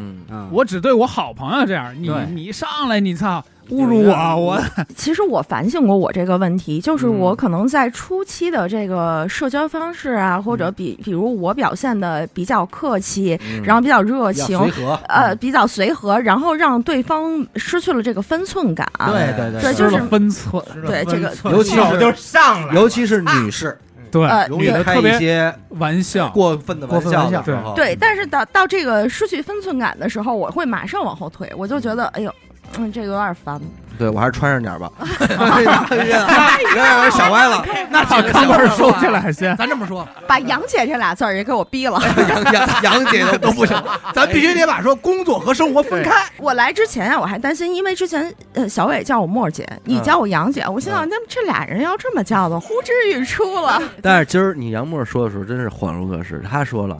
[0.51, 1.95] 我只对我好朋友这样。
[1.97, 2.27] 你对。
[2.31, 4.63] 你上来你操侮辱我，我
[4.97, 18.91] 其实我反省过我这个问题，就是嗯我可能在初期的这个社交方式啊，或者比比如我表现的比较客气，嗯然后比较热情随，和，呃，比较随和，然后让对方失去了这个分寸感。
[19.07, 23.77] 对对对对就是分寸，对这个尤其是手就上来了，尤其是女士，
[24.11, 32.33] 对呃容易开女的特别一些玩笑，过分的玩笑的时候，对，但是到到这个失去分寸感的时候，我会马上往后退，我就觉得，哎呦。
[32.77, 33.61] 嗯，这个有点烦。
[33.99, 34.89] 对我还是穿上点儿吧，
[35.91, 39.57] 有点想歪了， 那把这钢棍收起来先。
[39.57, 42.01] 咱这么说，把“杨姐”这俩字儿也给我逼了。
[42.29, 43.77] 杨杨杨姐都不行，
[44.15, 46.25] 咱必须得把说工作和生活分开。
[46.37, 53.83] 我来之前啊，我还担心，因为之前呃小伟叫我沫儿姐，你嗯叫我杨姐，我心想，那么这俩人要这么叫的，呼之欲出了。
[54.01, 56.41] 但是今儿你杨默说的时候，真是恍如隔世。
[56.49, 56.97] 他说了，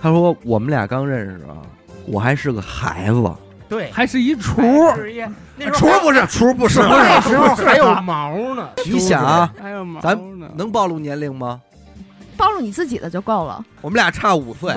[0.00, 1.62] 他说我们俩刚认识啊，
[2.04, 3.30] 我还是个孩子，
[3.72, 4.60] 对，还是一厨，
[5.56, 6.78] 那厨不是，厨不是。
[6.80, 10.14] 那时候还有毛呢，你想啊，还有毛咱，
[10.58, 11.58] 能暴露年龄吗？
[12.36, 13.64] 暴露你自己的就够了。
[13.80, 14.74] 我们俩差五岁，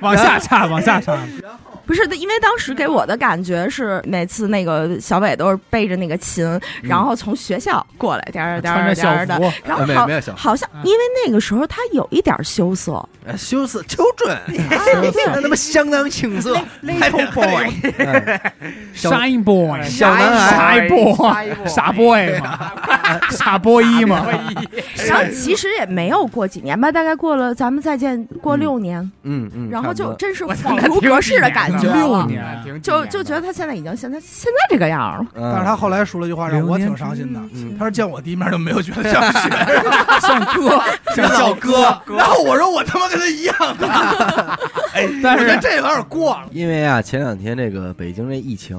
[0.00, 1.16] 往下差，往下插。
[1.88, 6.44] 不是的，因为当时给我的感觉是，每次那个小伟都是背着那个琴，
[6.82, 14.36] 然后从学校过来，颠儿颠儿穿着校颠儿的，服，然后好没有没有小好像因为那个时候他有一点羞涩，哎羞涩秋准，
[14.70, 17.72] 那他妈相当青涩，Little boy，
[18.04, 18.52] 哎
[18.92, 22.72] 小 Shine Boy，小男孩傻 boy，傻 boy 嘛，
[23.32, 24.26] 傻 boy 嘛，
[25.08, 31.77] 然后其实也没有过几年吧，大概过了咱们再见过六年，嗯嗯，然后就真是我恍如隔世的感觉。
[31.82, 35.26] 六年挺就就觉得他现在已经现在现在这个样了。
[35.34, 40.82] 嗯但是他后来说了句话让我挺伤心的，嗯他说见我第一面就没有觉得像学 生，像哥，
[41.14, 42.00] 像叫哥。
[42.16, 43.88] 然后我说我他妈跟他一样的，
[44.94, 46.46] 哎，但是这有点过了。
[46.52, 48.76] 因为啊，前两天这个北京这疫情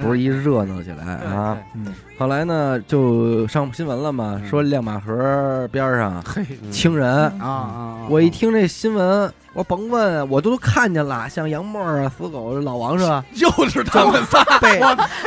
[0.00, 7.06] 不是一热闹起来啊，嗯后来呢就上新闻了嘛，说亮马河边上嘿，清人。
[7.38, 7.96] 啊啊！
[8.08, 13.22] 我一听这新闻，我甭问，我都看见了，像杨沫啊、死狗、老王是吧？
[13.34, 14.80] 又是他们仨， 被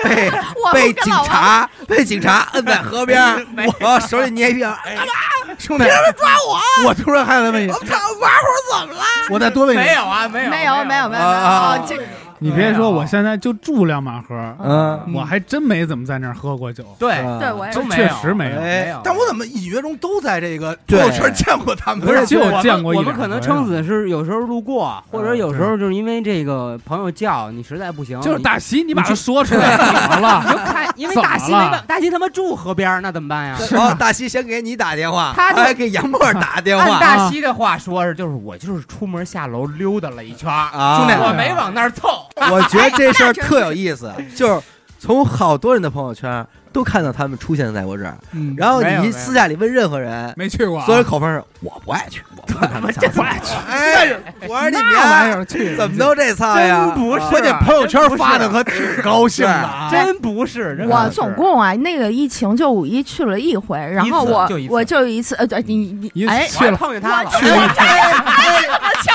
[0.03, 0.32] 被
[0.74, 3.45] 被警察 被警察摁在河边，
[3.82, 4.97] 我手里捏一瓶，哎
[5.59, 6.88] 兄弟，别抓我！
[6.88, 9.01] 我突然还得问你，我操，玩会儿怎么了？
[9.30, 11.78] 我再多问你，没有啊，没有没有没有没有没有啊
[12.40, 18.60] 你别说，我现在就住两马河，嗯，我还真没怎么在那儿喝过酒，对，对我也是都没有确实没有。
[18.60, 19.02] 哎没有。
[19.04, 22.06] 但我怎么隐约中都在这个朋友圈见过他们？
[22.06, 30.44] 不是就我见过一我们可能撑死是有时候路过，或者有时候就是因为这个朋友叫你实在不行，就是大西，你把它说出来怎么了？
[30.46, 33.58] 你就看，因为大西了没办，大西他妈住河边儿，那怎么办呀？
[34.00, 42.26] 大西先给你打电话，他就还给杨沫打电按话大西的话说是，就是我就是出门下楼溜达了一圈，啊，兄弟我没往那儿凑。
[42.52, 44.62] 我觉得这事儿特有意思，就是
[45.00, 49.04] 从好多人的朋友圈都看到他们出现在过这儿，嗯，然后没有没有。
[49.04, 53.54] 你私下里问任何人，没去过啊，所有口风是我不爱去，我 他们下不爱去。
[53.68, 54.16] 哎，
[54.48, 56.86] 我说你那玩意儿去怎么都这操呀？
[56.96, 64.74] 真不是关键朋友圈发的可挺高兴的啊，真不是，真我不是总共啊，那个疫情就五一去了一回，然后我就一次。
[64.74, 67.74] 我就一次，呃，对你你哎，我还碰见他了，去了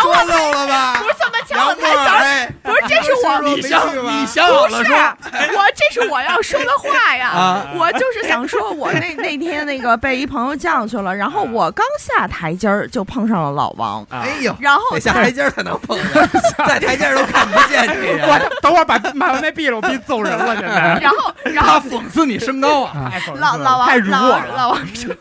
[0.02, 0.94] 说漏了吧？
[0.96, 3.86] 不是这么巧，杨沫我才想，哎，不是这是我你想
[4.20, 7.66] 你想不是，我这是我要说的话呀啊！
[7.76, 16.28] 我就是想说，我那那天那个被一朋友叫去了，然后我刚下台阶儿就碰上了老王，哎呦，然后下台阶儿才能碰见，
[16.66, 18.24] 在台阶儿都看不见这人。
[18.28, 20.98] 我等会儿把把完那闭了，我逼揍人了，现在。
[21.00, 25.14] 然后然他后讽刺你身高啊，老老王老辱我了，王老王说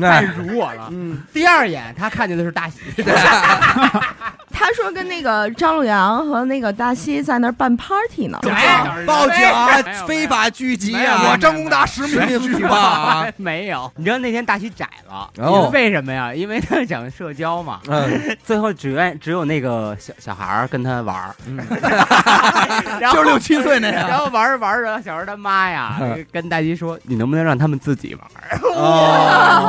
[0.00, 0.88] 太哎，辱我了。
[0.90, 2.76] 嗯，第二眼他看见的是大喜，
[4.58, 8.38] 他说跟那个张洛阳和那个大西在那儿办 party 呢，
[9.06, 9.68] 报警啊！
[10.06, 11.28] 非法聚集啊！
[11.30, 13.26] 我张功达实实名举报啊！
[13.36, 13.92] 没有。
[13.96, 16.32] 你知道那天大西窄了，哦因为为什么呀？
[16.34, 21.56] 因为他想社交嘛，嗯，最后只愿只有那个小小孩儿跟他玩儿，嗯
[22.98, 24.16] 然后就是六七岁那然。
[24.16, 29.66] 后玩着玩着，小孩他妈呀嗯跟大西说：“你能不能让他们自己玩儿哇，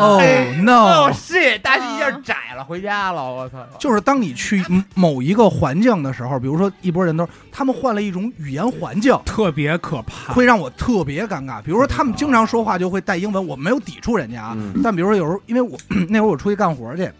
[0.00, 0.22] 哦 哦
[0.62, 1.12] no！
[1.12, 3.58] 是，大西一下窄了，回家了，我操！
[3.78, 4.64] 就是当你去
[4.94, 10.32] 某一个环境的时候，比如说一拨人都，他们换了一种语言环境，特别可怕。
[10.32, 11.60] 会让我特别尴尬。
[11.62, 15.76] 比如说他们经常说话就会带英文，我没有抵触人家啊，嗯但比如说有时候，因为我
[16.08, 17.10] 那会儿我出去干活去。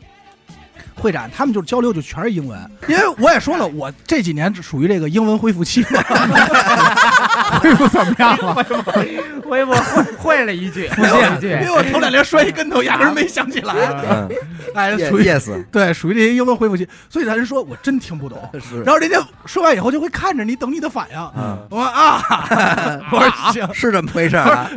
[0.99, 6.03] 会展，他们就交流就全是英文，因为我也说了，我这几年属于这个英文恢复期嘛，
[7.61, 8.55] 恢复怎么样了？
[8.55, 11.37] 恢复会会了一句， 会因了。
[11.37, 13.75] 一句因为，我头两天摔一跟头，压根儿没想起来，
[14.09, 14.29] 嗯
[14.75, 18.83] 哎，属于，yes，对，属于这些英文恢复期，所以他人说我真听不懂， 是。
[18.83, 21.31] 然后人家说完以后就会看着你，等你的反应。
[21.37, 22.23] 嗯我说啊，
[23.13, 24.71] 我说行，是这么回事儿啊？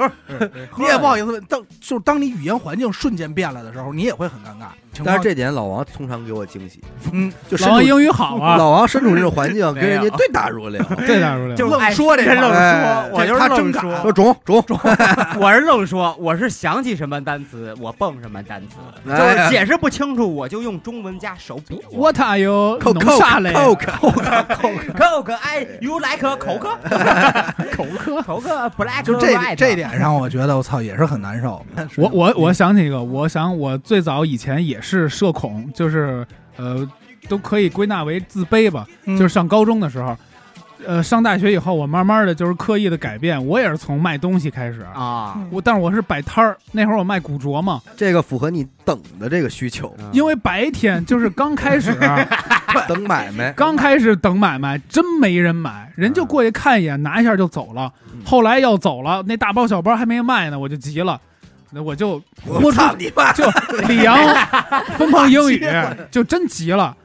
[0.77, 1.43] 你也不好意思问。
[1.45, 4.67] 当就是当你语言环境瞬间变了的时候，你也会很尴尬。
[5.05, 6.83] 但是这点老王通常给我惊喜，
[7.13, 10.81] 嗯，就老王英语好啊，老王身处这种环境，跟人家对答如流。
[11.05, 14.79] 对答如流就愣说这话愣哎说，我就是愣说，说中中中，
[15.39, 18.75] 我是愣说，我是想起什么单词，我蹦什么单词，
[19.05, 21.81] 就是解释不清楚，我就用中文加手比。
[21.91, 22.77] What are you？
[22.79, 26.77] 扣弄啥嘞？coke 口渴哎，you like 口渴，
[27.75, 31.65] 口渴口渴 black 就这这点上，我觉得我操也是很难受。
[31.97, 36.25] 我我我想起一个，我想我最早以前也是社恐，就是
[36.57, 36.87] 呃，
[37.27, 38.85] 都可以归纳为自卑吧。
[39.05, 40.15] 嗯就是上高中的时候，
[40.85, 44.81] 呃，上大学以后，我慢慢的就是刻意的改变，我也是从卖东西开始。
[44.93, 52.25] 啊，我但是我是摆摊儿，那会儿我卖古着嘛，这个符合你等的这个需求，因为白天就是刚开始，啊。
[52.87, 53.51] 等买卖。
[53.53, 57.91] 刚开始等买卖，真没人买，人就过去看一眼，拿一下就走了。
[58.13, 58.21] 嗯。
[58.23, 61.19] 后来要走了，那大包小包还没卖呢，我就急了，
[61.71, 63.33] 那我就豁出我操你妈！
[63.33, 63.43] 就
[63.87, 64.15] 李阳
[64.99, 65.65] 疯狂英语，
[66.11, 66.95] 就真急了，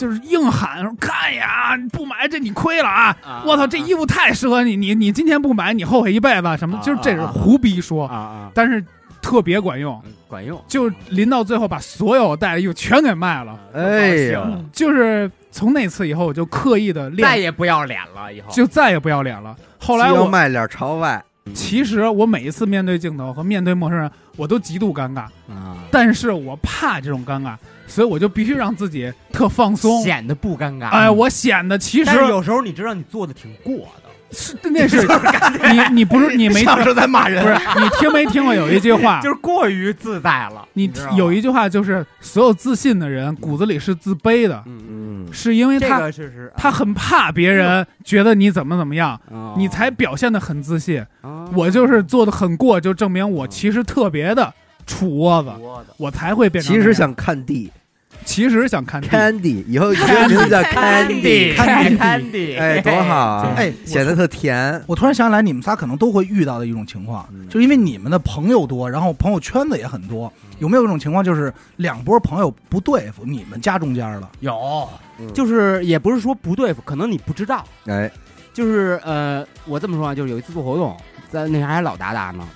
[0.00, 3.14] 就是硬喊说看呀，不买这你亏了啊！
[3.22, 6.78] 啊我操，这衣服太适合你，你你今天不买，你后悔一辈子什么？
[6.78, 8.82] 啊就是这是胡逼说，啊啊，但是
[9.20, 10.58] 特别管用，管用。
[10.66, 13.60] 就临到最后把所有带的衣服全给卖了。
[13.74, 17.28] 哎呀，就是从那次以后，我就刻意的练。
[17.28, 18.50] 再，也不要脸了，以后。
[18.50, 19.54] 就再也不要脸了。
[19.78, 21.22] 后来要我卖脸朝外，
[21.52, 27.54] 其实我每一次面对镜头和面对陌生人，我都极度尴尬，啊，但是我怕这种尴尬，
[27.90, 30.02] 所以我就必须让自己特放松。
[30.02, 30.88] 显得不尴尬。
[30.88, 35.06] 哎，我显得其实有时候你知道你做的挺过的，是那是
[35.90, 37.48] 你你不是你没像是在骂人不。
[37.48, 40.66] 是你听没听过有一句话， 就是过于自在了。
[40.74, 51.04] 你有一句话就是所有自信的人骨子里是自卑的，嗯，嗯，是因为这他个是是他很怕别人觉得你怎么怎么样，哦你才表现的很自信。
[51.22, 54.54] 哦我就是做的很过，就证明我其实特别的
[54.86, 55.50] 杵窝子，
[55.96, 56.72] 我才会变成。
[56.72, 57.68] 其实想看地
[58.24, 63.54] 其实想看 Candy，以后以后名字叫 Candy，Candy Candy，哎，多好啊！
[63.56, 64.80] 哎显得特甜。
[64.86, 74.30] 我突然想起来，你们仨可能都会遇到的一种情况，嗯就是因为你们的朋友多，然后朋友圈子也很多，有没有一种情况，就是两波朋友不对付，你们夹中间了？
[74.40, 74.88] 有，
[75.18, 77.64] 嗯就是也不是说不对付，可能你不知道。
[77.86, 78.10] 哎，
[78.52, 80.96] 就是呃，我这么说啊，就是有一次做活动，
[81.30, 82.46] 在那还老达达呢，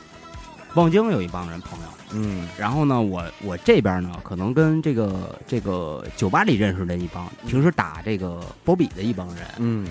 [0.75, 9.87] 望京有一帮人朋友，嗯然后呢，我我这边呢，可能跟这个这个酒吧里认识的一帮，平时打这个波比的一帮人，嗯，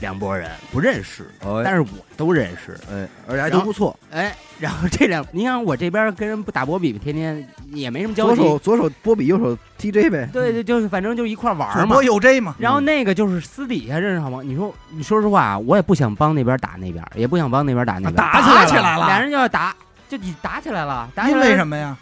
[0.00, 2.78] 两拨人不认识，哎，但是我都认识。
[2.90, 3.98] 哎，而且还都不错。
[4.10, 8.36] 哎，然后这两，你看我这边跟人不打波比，天天也没什么交集。
[8.36, 10.28] 左手左手波比，右手 TJ 呗。
[10.32, 12.02] 对对，就是反正就一块玩嘛主播。
[12.02, 12.54] 有 J 嘛？
[12.58, 14.40] 然后那个就是私底下认识好吗？
[14.42, 19.74] 你说，你说实话，我也不想帮那边打那边，也不想帮那边打那边，打打起来了俩人就要打，
[20.08, 21.96] 就你打起来了，打起因来为什么呀？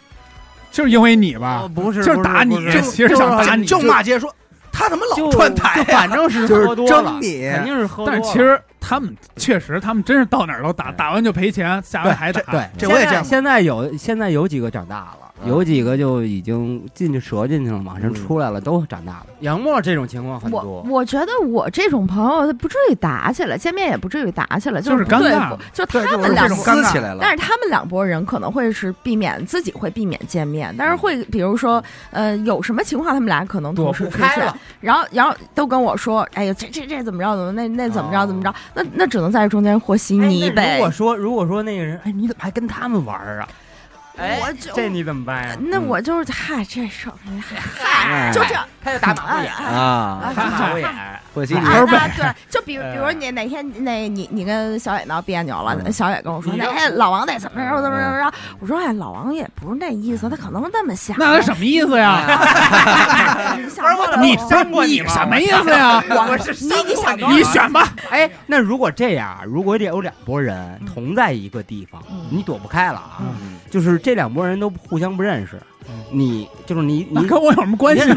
[0.71, 4.33] 就是因为你哦吧，不是，就是打你不是其实想打你就骂街说
[4.71, 5.83] 他怎么就老串台？
[5.85, 8.19] 反正是就是喝多了争，你，肯定是喝多了。
[8.19, 12.41] 但是其实他们确实，他们真是到哪儿都打，打完就赔钱，下回还打。
[12.51, 19.27] 对，这我也现在见过现在有现在有几个长大了，嗯有几个就已经进去折进去了，马上嗯出来了，都长大了。
[19.41, 27.19] 杨默这种情况很我多，我觉得我这种朋友他不至于打起来，见面也不至于打起来，就是不对尴尬付，就对就是他们两这种尴尬撕起来了。
[27.21, 40.83] 但是他们两拨人可能会是避免自己会避免见面，但是会比如说，呃，有什么情况他们俩可能同时出现躲不开了，然后然后都跟我说，哎呀，这这这怎么着怎么那那怎么着怎么着，那那只能在中间和稀泥呗如。
[40.83, 43.47] 果说如果说那个人，哎，你怎么还跟他们玩儿啊？
[44.17, 45.55] 哎我就这你怎么办呀？
[45.59, 47.13] 那我就是嗨，这事儿
[47.75, 50.87] 嗨，哎就这他就打马虎眼，啊，打马虎眼。
[50.87, 55.93] 啊儿呗啊，对，就比比如你哪天那你你跟小野闹别扭了，嗯。
[55.93, 61.15] 小野跟我说，那哎老王得怎么着怎么着怎么着，我说哎老王也不是那意思，他可能那么想。
[61.19, 62.23] 那他什么意思呀？
[63.55, 66.03] 你想你什么意思呀？
[66.09, 67.87] 我是你你想多了你选吧。
[68.09, 72.25] 哎，那如果这样，如果得有两拨人同在一个地方，嗯。
[72.31, 73.17] 你躲不开了啊。
[73.19, 73.59] 嗯。
[73.69, 75.61] 就是这两拨人都互相不认识，
[76.13, 78.07] 你就是你你跟我有什么关系？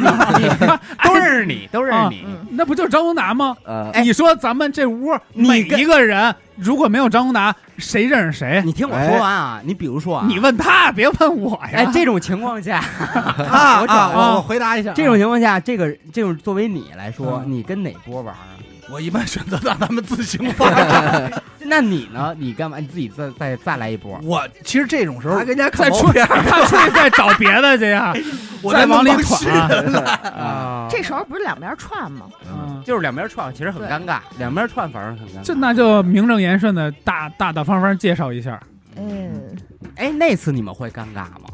[1.02, 2.22] 都认识你，都认识你。
[2.24, 3.56] 嗯那不就是张宏达吗？
[3.64, 8.62] 呃，哎你说咱们这屋你每一个人如果没有张宏达，谁认识谁？
[8.64, 11.70] 你听我说完啊，你比如说啊，你问他，别问我呀。
[11.72, 12.78] 哎，这种情况下，
[13.50, 18.54] 啊我我我回答一下啊，这种情况下，这个这种作为你来说，嗯你跟哪波玩啊？
[18.90, 21.42] 我一般选择让他们自行发展。
[21.62, 22.34] 那你呢？
[22.36, 22.78] 你干嘛？
[22.78, 24.18] 你自己再再再来一波？
[24.22, 28.12] 我其实这种时候还，跟人家再出看毛片儿，他 出去再找别的去呀，
[28.62, 29.40] 我再往里闯。
[29.52, 32.26] 啊这时候不是两边串吗？
[32.50, 35.44] 嗯就是两边串，其实很尴尬，两边串反而很尴尬。
[35.44, 38.58] 这那就名正言顺的大大大方方介绍一下。
[38.96, 39.30] 嗯，
[39.96, 41.48] 哎，那次你们会尴尬吗？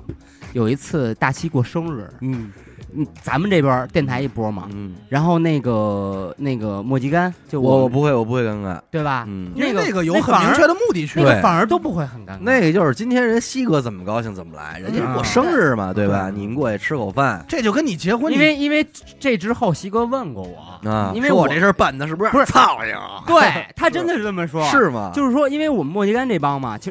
[0.53, 2.51] 有一次大西过生日，嗯
[2.97, 8.81] 嗯，咱们这边电台一波嘛，嗯，然后那个那个莫吉干，就我我不会，我不会尴尬。
[8.91, 9.25] 对吧？
[9.29, 12.39] 嗯，因为那个那个有很明确的目的去那对个反而都不会很尴尬。
[12.41, 16.31] 那个就是今天人西哥怎么高兴怎么来，人家嗯过生日嘛，对吧？
[16.31, 18.87] 对你们过去吃口饭这就跟你结婚，因为因为
[19.21, 22.95] 这之后，西哥问过我，啊，因为我这事儿办的是不是不是操性？
[23.27, 25.11] 对他真的是这么说， 是吗？
[25.15, 26.91] 就是说，因为我们莫吉干这帮嘛，就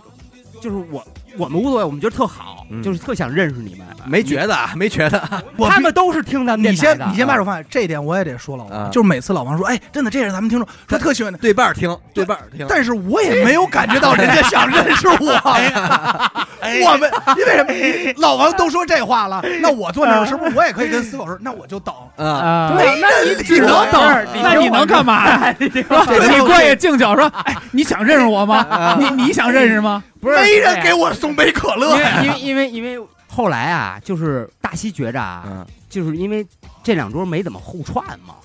[0.61, 1.03] 就是我
[1.37, 3.85] 我们无所谓，我们觉得特好，嗯就是特想认识你们。
[4.05, 5.21] 没觉得啊，没觉得。
[5.69, 12.65] 他们都是听咱们你电台的先你先把手放下，这一点我也得说老啊王，就是每次老王说，哎，真的这是咱们听众，他特喜欢的，对半听，对半听。
[12.69, 15.15] 但是我也没有感觉到人家想认识我。
[16.83, 18.13] 我们因为什么？
[18.17, 21.93] 老王都说这话了，那我坐那儿是不是我也可以跟死狗说，那我就等？
[22.17, 25.55] 啊，啊，对，那你只能等，那你能干嘛呀？
[25.59, 28.97] 你过去敬酒说，哎，你想认识我吗？
[28.99, 30.03] 你你想认识吗？
[30.21, 36.45] 不是没人给我送杯可乐因为因为因为后来啊，就是大西觉着啊，嗯，就是因为
[36.81, 38.35] 这两桌没怎么互串嘛，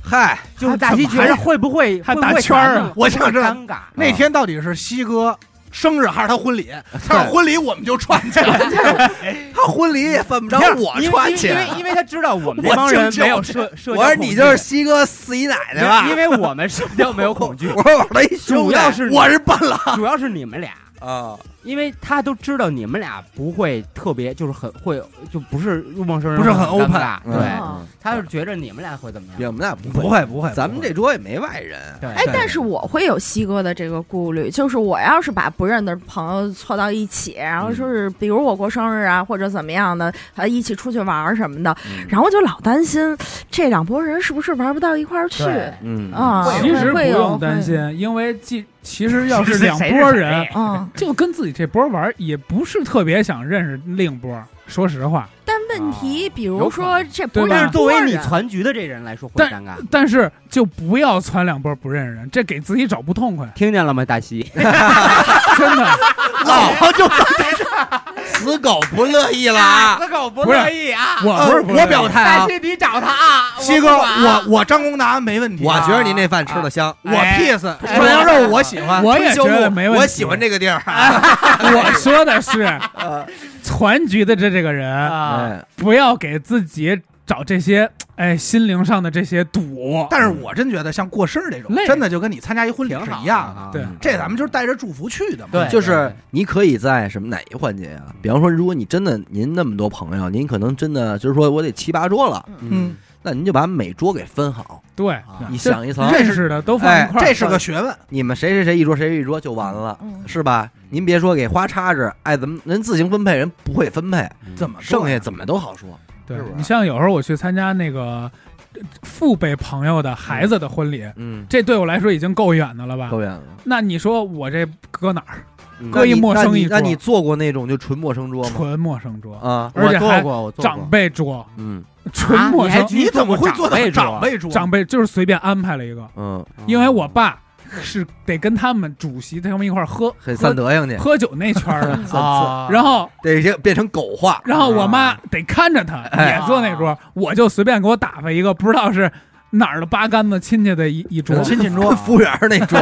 [0.00, 3.78] 嗨，就是大西觉着会不会还会不会打圈儿我想知道尴尬。
[3.94, 5.36] 那天到底是西哥
[5.72, 6.70] 生日还是他婚礼，
[7.08, 8.58] 他是婚礼我们就串起来。
[9.52, 11.54] 他婚礼也犯不着我因为穿去因。
[11.56, 16.06] 为因为他知道我们这帮人没有就社社交我说你就是西哥四姨奶奶吧？
[16.08, 25.02] 因为我们社交没有恐惧，我说我的一兄弟主要是我是伴郎，主要是你们俩，啊，因为他都知道你们俩不会特别，就是很会，
[25.32, 26.90] 就不是陌生人，不是很 open
[27.24, 27.86] 对，嗯。
[28.02, 29.52] 他是觉着你们俩会怎么比样？
[29.52, 31.78] 我们俩不不会不会，咱们这桌也没外人。
[32.02, 42.06] 哎，但是我会有西哥的这个顾虑，就是我要是把不认的朋友凑到一起，然后说是比如我过生日啊，或者怎么样的，呃，一起出去玩什么的，嗯。
[42.08, 43.14] 然后我就老担心
[43.50, 45.44] 这两拨人是不是玩不到一块儿去。
[45.82, 46.10] 嗯。
[46.12, 46.46] 啊？
[46.62, 54.42] 其实不会有用担，心，因为既 其实要是两拨人，会嗯， 就跟自己这波玩，也不是特别想认识另一波。
[54.66, 59.74] 说实话，但问题比如说这不是作为你人攒局的这人来说会尴尬。
[59.90, 64.42] 但是就不要攒两波不认识人，这给自己找不痛快，听见了吗，大西？
[64.54, 65.98] 真的。
[66.46, 67.04] 老婆就
[68.34, 69.60] 死狗不乐意了。
[69.60, 69.98] 啊！
[69.98, 71.18] 死狗不乐意啊！
[71.24, 80.02] 我不是我表态啊，西，你找他啊，西哥，我我张功达没问题我啊，觉得您那饭吃的香，我 peace 涮羊肉我喜欢，我也觉得没问题。
[80.02, 80.82] 我喜欢这个地儿。
[80.86, 82.78] 我说的是
[83.62, 87.00] 全局的这这个人，不要给自己
[87.30, 90.04] 找这些哎心灵上的这些赌。
[90.10, 93.60] 但是我真觉得像过生日这种，真的就跟你参加一婚礼是一样的。
[93.60, 93.86] 啊对。
[94.00, 95.50] 这咱们就是带着祝福去的嘛。
[95.52, 95.68] 对。
[95.68, 98.12] 就是你可以在什么哪一环节啊？
[98.20, 107.24] 比方说，如果你真的您那么多朋友，您可能真的就是说我得七八桌了，嗯，那您就把每桌给分好，对，啊你想一层，认识的都放一块儿。
[107.24, 107.94] 这是个学问。
[108.08, 110.24] 你们谁谁谁一桌谁谁一桌就完了，嗯。
[110.26, 110.68] 是吧？
[110.88, 115.88] 您别说给花叉子，爱怎么人自行分配，人不会分配，怎么剩下怎么都好说。
[116.36, 118.30] 对是不是你像有时候我去参加那个
[118.74, 123.08] 呃父辈朋友的孩子的婚礼，嗯，这对我来说已经够远的了吧？
[123.10, 123.42] 够远了。
[123.64, 125.38] 那你说我这搁哪儿？
[125.82, 128.50] 嗯搁一陌生一桌那你那你做过那种就纯陌生桌吗？
[128.54, 132.86] 纯陌生桌，啊，而且还我做过，我做过长辈桌，嗯纯陌生你还。
[132.86, 134.50] 去你怎么会做到长辈桌长辈桌？
[134.50, 137.40] 长辈就是随便安排了一个，嗯，因为我爸
[137.82, 144.40] 是得跟他们主席他们一块儿喝很散喝德行去， 喝酒那圈儿的， 啊，然后得先变成狗话。
[144.44, 149.10] 然后我妈得看着他哎也坐那桌，我就随便给我打发一个不知道是
[149.50, 152.80] 哪儿的八竿子亲戚的一一桌，亲戚桌，服务员那桌，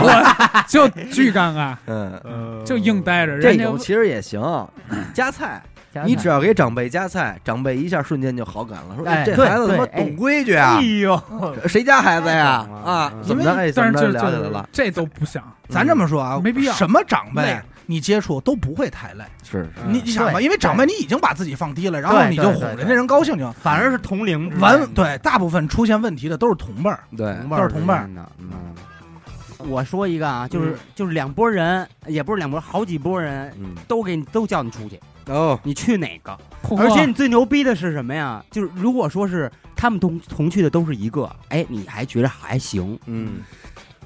[0.69, 3.39] 就巨尴尬，嗯，就硬待着。
[3.41, 4.41] 这种其实也行，
[5.15, 5.63] 夹菜，
[6.07, 11.23] 你只要给长辈夹菜，长辈一下瞬间就好感了，说哎这孩子他妈对哎懂规矩啊哎，呦，
[11.67, 12.67] 谁家孩子呀？
[12.69, 13.53] 嗯啊，嗯怎么着？
[13.53, 14.69] 哎，怎但是就就了解了？
[14.73, 17.59] 这都不想， 咱这么说啊，没必要什么长辈
[17.91, 19.25] 你接触都不会太累。
[19.43, 24.87] 是是你你想吧，对因为长辈你已经把自己放低了，然后对你就对对对哄人家人高兴就反而是同龄之间完。
[24.93, 27.01] 对，大部分出现问题的都是同辈儿。
[27.17, 28.33] 对，都是同辈儿之间的。
[28.39, 28.51] 嗯，
[29.71, 36.37] 我说一个啊，就是就是两拨人，也不是两拨，好几拨人嗯，都给你都叫你出去，哦，你去哪个？
[36.77, 38.45] 而且你最牛逼的是什么呀？
[38.51, 42.99] 就是如果说是他们同同去的都是一个，哎，你还觉得还行。
[43.07, 43.39] 嗯，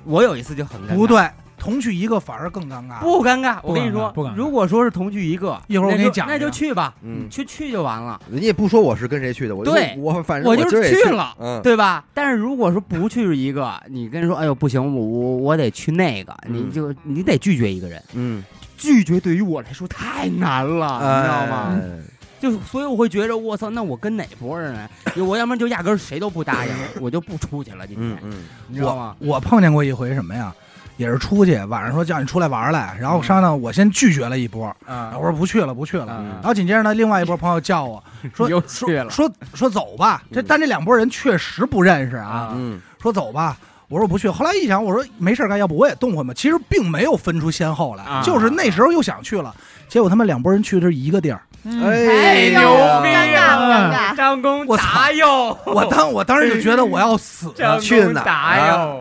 [0.05, 3.01] 我有一次就很尴尬不，对，同去一个反而更尴尬。
[3.01, 3.59] 不尴尬。
[3.63, 12.05] 我跟你说如果说是同去一个，一会儿我给你讲那就去吧，嗯去去就完了，人家也不说我是跟谁去的，我对我反正我就是去去了嗯，对吧？
[12.15, 18.45] 但是如果说不去一个，你跟人说，哎呦不行，我我我得去那个，你嗯就你得拒绝一个人，嗯，
[18.83, 21.79] 拒绝对于我来说太难了，你知道吗？
[21.81, 21.99] 哎？
[22.41, 24.91] 就所以我会觉着，我操，那我跟哪拨人啊？
[25.17, 27.87] 我要不然就压根儿谁都不答应，我就不出去了。
[27.87, 29.15] 今天，嗯嗯你知道吗？
[29.21, 30.53] 我碰见过一回什么呀？
[30.97, 36.07] 也是出去，晚上说叫你出来玩来，然后商量，我先拒绝了一波，啊我说不去了，不去了。
[36.19, 38.03] 嗯然后紧接着呢，另外一波朋友叫我
[38.35, 40.23] 说又说去了说说走吧。
[40.33, 43.57] 这嗯但这两拨人确实不认识啊，啊嗯说走吧。
[43.93, 46.33] 我说不去，后来一想，我说没事干，要不我也动会嘛。
[46.33, 49.55] 其实并没有分出先后来，啊就是那时候又想去了，
[49.87, 51.43] 结果他们两拨人去的是一个地儿。
[51.65, 54.17] 嗯哎呦牛逼尴尬啊不尴尬？
[54.17, 58.99] 张公我操达哟，我当我当时就觉得我要死了， 张去哪儿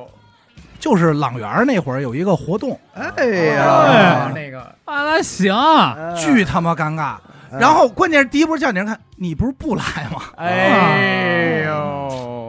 [0.77, 3.25] 就是朗园那会儿有一个活动，哎哎
[3.55, 5.55] 呀，那个啊，那行，
[6.17, 7.13] 巨他妈尴尬。
[7.51, 9.83] 哎然后关键是第一波叫你人看，你不是不来
[10.13, 10.21] 吗？
[10.37, 11.73] 哎呦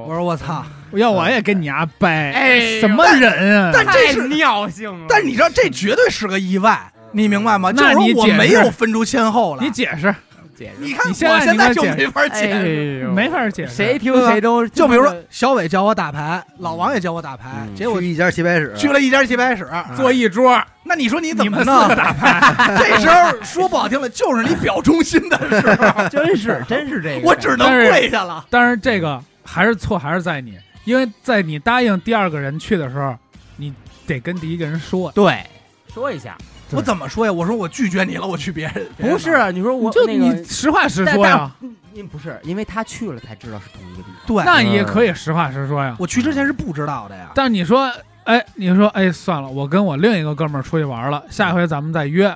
[0.07, 0.65] 我，说我操！
[0.99, 3.71] 要我也跟你丫掰，哎什么人啊？
[3.73, 5.07] 但这是太尿性了。
[5.09, 6.81] 但是你知道这绝对是个意外，
[7.13, 7.73] 你明白吗？
[7.73, 9.65] 就是我没有分出先后来。
[9.65, 10.15] 你解释，
[10.57, 13.11] 解释你看我现在就没法解哎释。
[13.15, 13.75] 没法解释。
[13.75, 21.97] 谁听谁都就比如说小伟教我打牌，老王也教我打牌，嗯结果去一家棋牌室，去了一家棋牌室，坐一桌，那你说你怎么弄四个？
[21.97, 28.45] 打牌， 这时候说不好听了，就是你表忠心的时候， 真是真是这个，我只能跪下了。
[28.51, 33.17] 但是这个还是错，还是在你，因为在你答应第二个人去的时候，
[33.57, 33.73] 你
[34.07, 35.45] 得跟第一个人说，对。
[35.93, 36.39] 说一下，
[36.71, 37.33] 我怎么说呀？
[37.33, 38.75] 我说我拒绝你了，我去别人。
[38.97, 44.15] 别人不是，你说我就那个你实话实说呀，但因不是，因为他去了才知道是同一个地方。
[44.27, 45.95] 对，那也可以实话实说呀。
[45.99, 47.31] 我去之前是不知道的呀。
[47.35, 47.93] 但你说，
[48.25, 52.35] 哎，你说，哎，算了，我跟我另一个哥们儿出去玩了，下回咱们再约，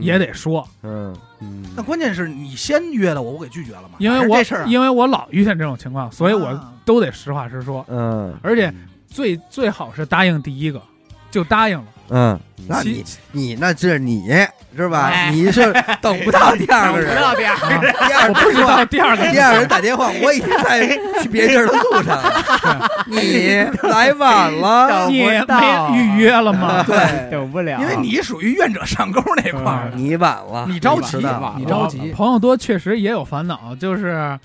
[0.00, 1.64] 也得说，嗯，嗯。
[1.76, 3.96] 那关键是你先约的我，我给拒绝了嘛？
[3.98, 6.72] 因为我这事儿啊，因为我老遇见这种情况，所以我啊。
[6.84, 8.34] 都得实话实说，嗯。
[8.42, 8.72] 而且
[9.06, 10.80] 最最好是答应第一个，
[11.30, 11.84] 就答应了。
[12.10, 14.28] 嗯，那你你那是你
[14.76, 15.10] 是吧？
[15.12, 17.64] 哎你是 等不到第二个人，第二啊
[18.06, 20.86] 第二不知道第二个第二个人打电话，我已经在
[21.22, 26.82] 去别地儿的路上了， 你来晚了， 你没预约了吗？
[26.86, 31.16] 对，等不了因为你属于愿者上钩那块儿，你晚了，你着急
[31.56, 34.38] 你着急，朋友多确实也有烦恼，就是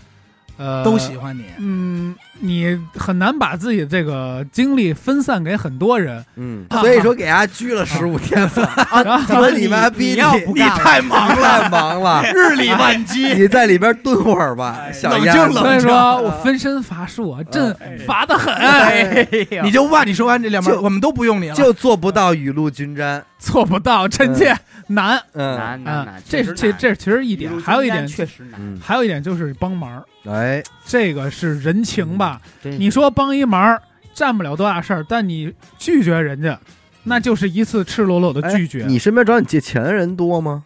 [0.57, 1.45] 呃，都喜欢你。
[1.57, 2.15] 嗯，
[2.45, 13.33] 你很难把自己这个精力分散给很多人，嗯，所以说给家拘了十五天了，然后说你妈逼你你太忙了，太忙了， 日理万机。
[13.33, 15.61] 你在里边蹲会儿吧，小冷静冷静。
[15.61, 17.73] 所以说我分身乏术啊，朕
[18.05, 19.25] 乏得很，哎
[19.63, 21.55] 你就哇你说完这两边，就我们都不用你了。
[21.55, 24.53] 就做不到雨露均沾，做不到，臣妾
[24.87, 25.21] 难。
[25.33, 26.21] 难难难，。
[26.27, 32.41] 这这这其实一点，还有一点，确实难，嗯，还有一点就是帮忙，哎，这个是人情吧？
[32.63, 33.79] 真你说帮一忙
[34.13, 36.59] 占不了多大事儿，但你拒绝人家，
[37.03, 38.83] 那就是一次赤裸裸的拒绝。
[38.83, 40.63] 哎你身边找你借钱的人多吗？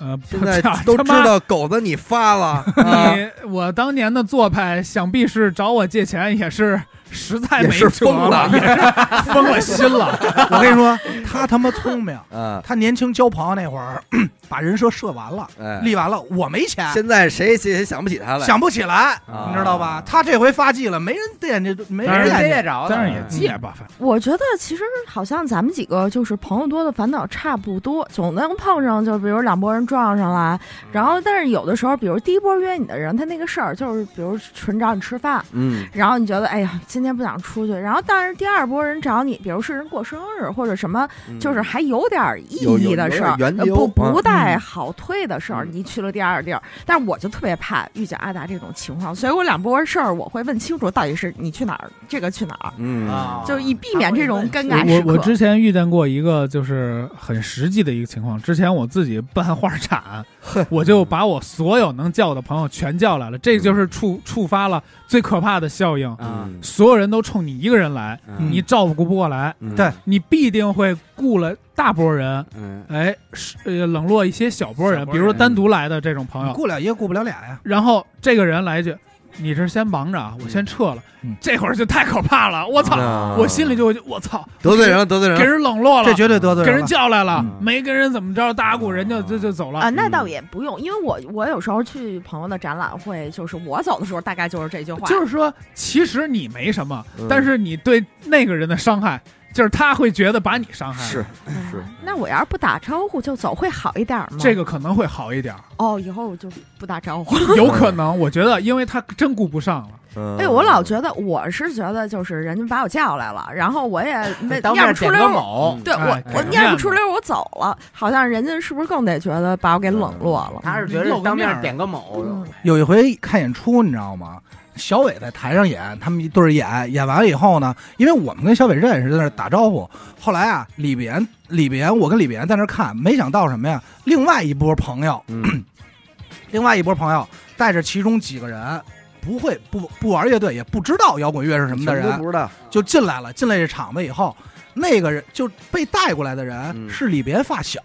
[0.00, 6.80] 呃，现在操都知他妈道狗子你发了，啊 你我当年的做派，想必是找我借钱也是
[7.10, 8.48] 实在没辙疯了。
[8.52, 10.18] 也是 疯了心了。
[10.50, 14.02] 我跟你说，他他妈聪明，嗯， 他年轻交朋友那会儿，
[14.48, 19.48] 把人设设完了，哎，立完了，我没钱，现在谁谁谁想不起他了，想不起来，啊。
[19.50, 20.02] 你知道吧？
[20.04, 22.62] 他这回发迹了，没人惦记，没人惦记。
[22.64, 30.58] 着但是也借吧，反正我觉得其实好像咱们几个就是朋友多的烦恼差不多，总能碰上，就比如两拨人撞上了，
[30.92, 45.70] 然后但是有的时候，比如第一波约你的人，他那个事儿就是比如纯找你吃饭，嗯，然后你觉得哎呀今天不想出去，然后但是第二波人找你，比如是人过生日或者什么，嗯就是还有点意义的事儿有点，缘呃由不不带嗯好推的事儿，嗯。
[45.72, 53.08] 你去了第二地儿，但是我就特别怕遇见阿达这种情况，所以我两波事儿我会问清楚到底是你去哪儿，这个去哪儿，嗯。
[53.08, 55.12] 啊，就以避免这种尴尬我时刻。
[55.12, 60.24] 我之前遇见过一个就是很实际的一个情况，之前我自己办画展，
[60.70, 68.50] 我就把我所有能叫的朋友全叫来了，这就是触触发了最可怕的效应，啊，所有人都冲你一个人来，嗯。
[68.50, 69.74] 你照顾不过来，嗯。
[69.74, 69.90] 对。
[70.04, 72.84] 你必定会雇了大波人，嗯。
[72.88, 75.12] 哎，是呃冷落一些小波人，小波人。
[75.12, 77.60] 比如说单独来的这种朋友，雇了一个雇不了俩呀。
[77.62, 78.96] 然后这个人来一句
[79.36, 80.96] ：“你这先忙着啊，我先撤了。
[81.26, 82.96] 嗯这会儿就太可怕了，我操！
[83.00, 86.86] 啊我心里就会我操，得罪人了，得罪人给了，人冷落了，这绝对得罪给人人了。
[86.86, 89.80] 叫来了，嗯没跟人怎么着打鼓，人家就就走了。
[89.80, 99.18] 啊，那倒也不用，因为我我有时候去朋友的展览会，就是我走的时候，大概就是这句话，就是说，其实你没什么，嗯但是你对那个人的伤害，
[99.54, 101.08] 就是他会觉得把你伤害了。
[101.08, 104.36] 是嗯是，那我要是不打招呼就走，会好一点吗？
[104.38, 107.38] 这个可能会好一点儿，哦，以后我就不打招呼。
[107.56, 109.88] 有可能，我觉得，因为他真顾不上了。
[110.16, 120.60] 嗯哎，我老觉得我是觉得就是人家把我叫来了，然后我也没 当面点压不出溜对哎我我给面子压不出溜儿，我走了，好像人家是不是更得觉得把我给冷落了？
[120.62, 124.38] 他是觉得当面点个某，嗯有一回看演出，你知道吗？
[124.76, 129.88] 小伟在台上演，他们一对儿演，演完了以后呢，因为我们跟小伟认识，在那儿打招呼。
[130.20, 133.82] 后来啊，李别言，李别，我跟李别在那儿看，没想到什么呀？
[134.04, 135.64] 另外一波朋友，嗯
[136.50, 138.80] 另外一波朋友带着其中几个人，
[139.20, 143.32] 不会不不玩乐队，也不知道摇滚乐是什么的人不，知道，就进来了。
[143.32, 144.36] 进来这场子以后，
[144.74, 147.80] 那个人就被带过来的人嗯是李别发小，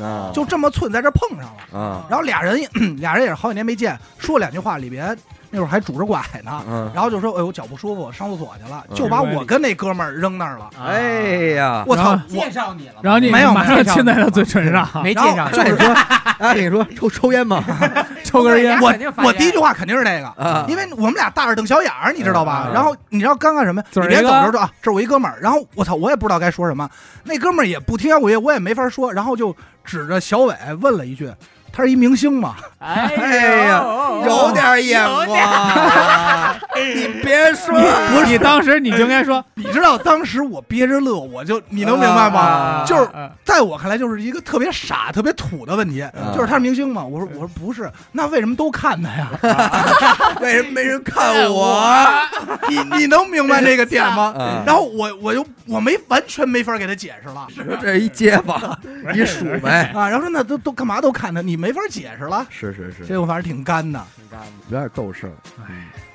[0.00, 1.78] 啊，就这么寸在这碰上了。
[1.78, 2.60] 啊，然后俩人
[2.98, 5.16] 俩人也是好几年没见，说两句话，李别言
[5.54, 10.64] 那会儿还拄着拐呢，嗯，然后就说：“哎呦，脚不舒服，上厕所去了。”嗯就把我跟那哥们儿扔那儿了。
[10.76, 12.18] 啊哎呀，我操！
[12.30, 15.88] 我介绍你了吗，然后你没有马上没有亲在他嘴唇上，没介绍你，那你说，
[16.38, 17.62] 啊，你说抽抽烟吗？
[18.24, 18.80] 抽根烟。
[18.80, 22.64] 我肯定发现我第一句话肯定是这个，啊，因为我们俩大耳瞪小眼儿，你知道吧？
[22.68, 23.82] 嗯然后你知道刚干什么？
[23.92, 25.38] 嘴儿一个你别走着说啊，这是我一哥们儿。
[25.40, 26.88] 然后我操，我也不知道该说什么。
[27.22, 29.12] 那哥们儿也不听摇滚乐，我也没法说。
[29.12, 31.30] 然后就指着小伟问了一句
[31.74, 33.84] ：“他是一明星嘛哎哎呀
[34.24, 37.74] 有点眼光啊，你别说，
[38.12, 42.40] 不是你当时你就应该说， 你知道当时我憋着乐，我就你能明白吗？
[42.40, 47.02] 啊就是啊在我看来，就是一个特别傻、特别土的问题，就是他是明星嘛？
[47.04, 49.28] 我说我说不是，那为什么都看他呀？
[50.40, 52.06] 为什么没人看我？
[52.68, 54.34] 你你能明白这个点吗？
[54.38, 58.78] 啊然后我我就我没完全没法给他解释了说这是一街坊，
[59.14, 59.90] 一数呗。
[59.94, 63.98] 啊，然后说那都都干嘛都看他，你没法解释了，是是是，这我反正挺干的。
[64.14, 65.32] 挺干的有点逗事儿。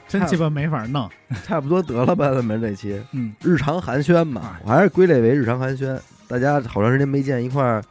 [0.07, 1.09] 真鸡巴没法弄。
[1.43, 5.97] 差不多得了吧，咱们这期嗯，日常寒暄嘛，我还是归类为日常寒暄。
[6.27, 7.83] 大家好长时间没见，一块儿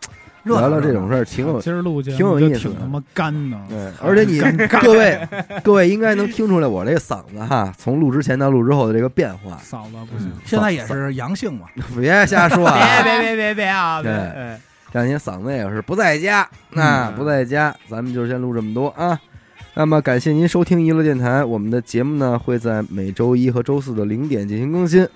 [0.44, 3.59] 聊聊这种事儿，挺有今儿录挺有意思挺他妈干的。
[3.68, 4.40] 对，而且你
[4.80, 5.28] 各位
[5.64, 9.59] 各位应该能听出来我这个嗓子哈，从录之前到录之后的这个变化。
[9.68, 11.66] 嗓子不行，现在也是阳性嘛，
[11.98, 12.78] 别瞎说啊！
[13.02, 14.00] 别别别别啊！
[14.00, 14.56] 对
[14.99, 19.18] 两天嗓子也是不在家，那、嗯不在家，咱们就先录这么多啊。
[19.74, 25.07] 那么感谢您收听娱乐电台，我们的节目呢会在每周一和周四的零点进行更新。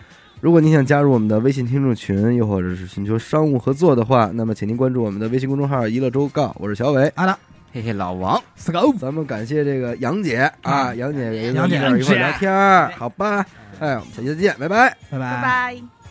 [0.40, 7.10] 如果您想加入我们的微信听众群，又或者是寻求商务合作的话，那么请您关注我们的微信公众号“娱乐周告”，我是小伟。
[7.16, 7.36] 阿达，
[7.72, 8.96] 嘿嘿，老王，，Let's go。
[8.98, 13.44] 咱们感谢这个杨姐啊，杨姐也跟杨姐一块聊天儿，好吧？
[13.78, 14.96] 哎，我们下期再见，拜拜。
[15.10, 16.01] 拜拜拜。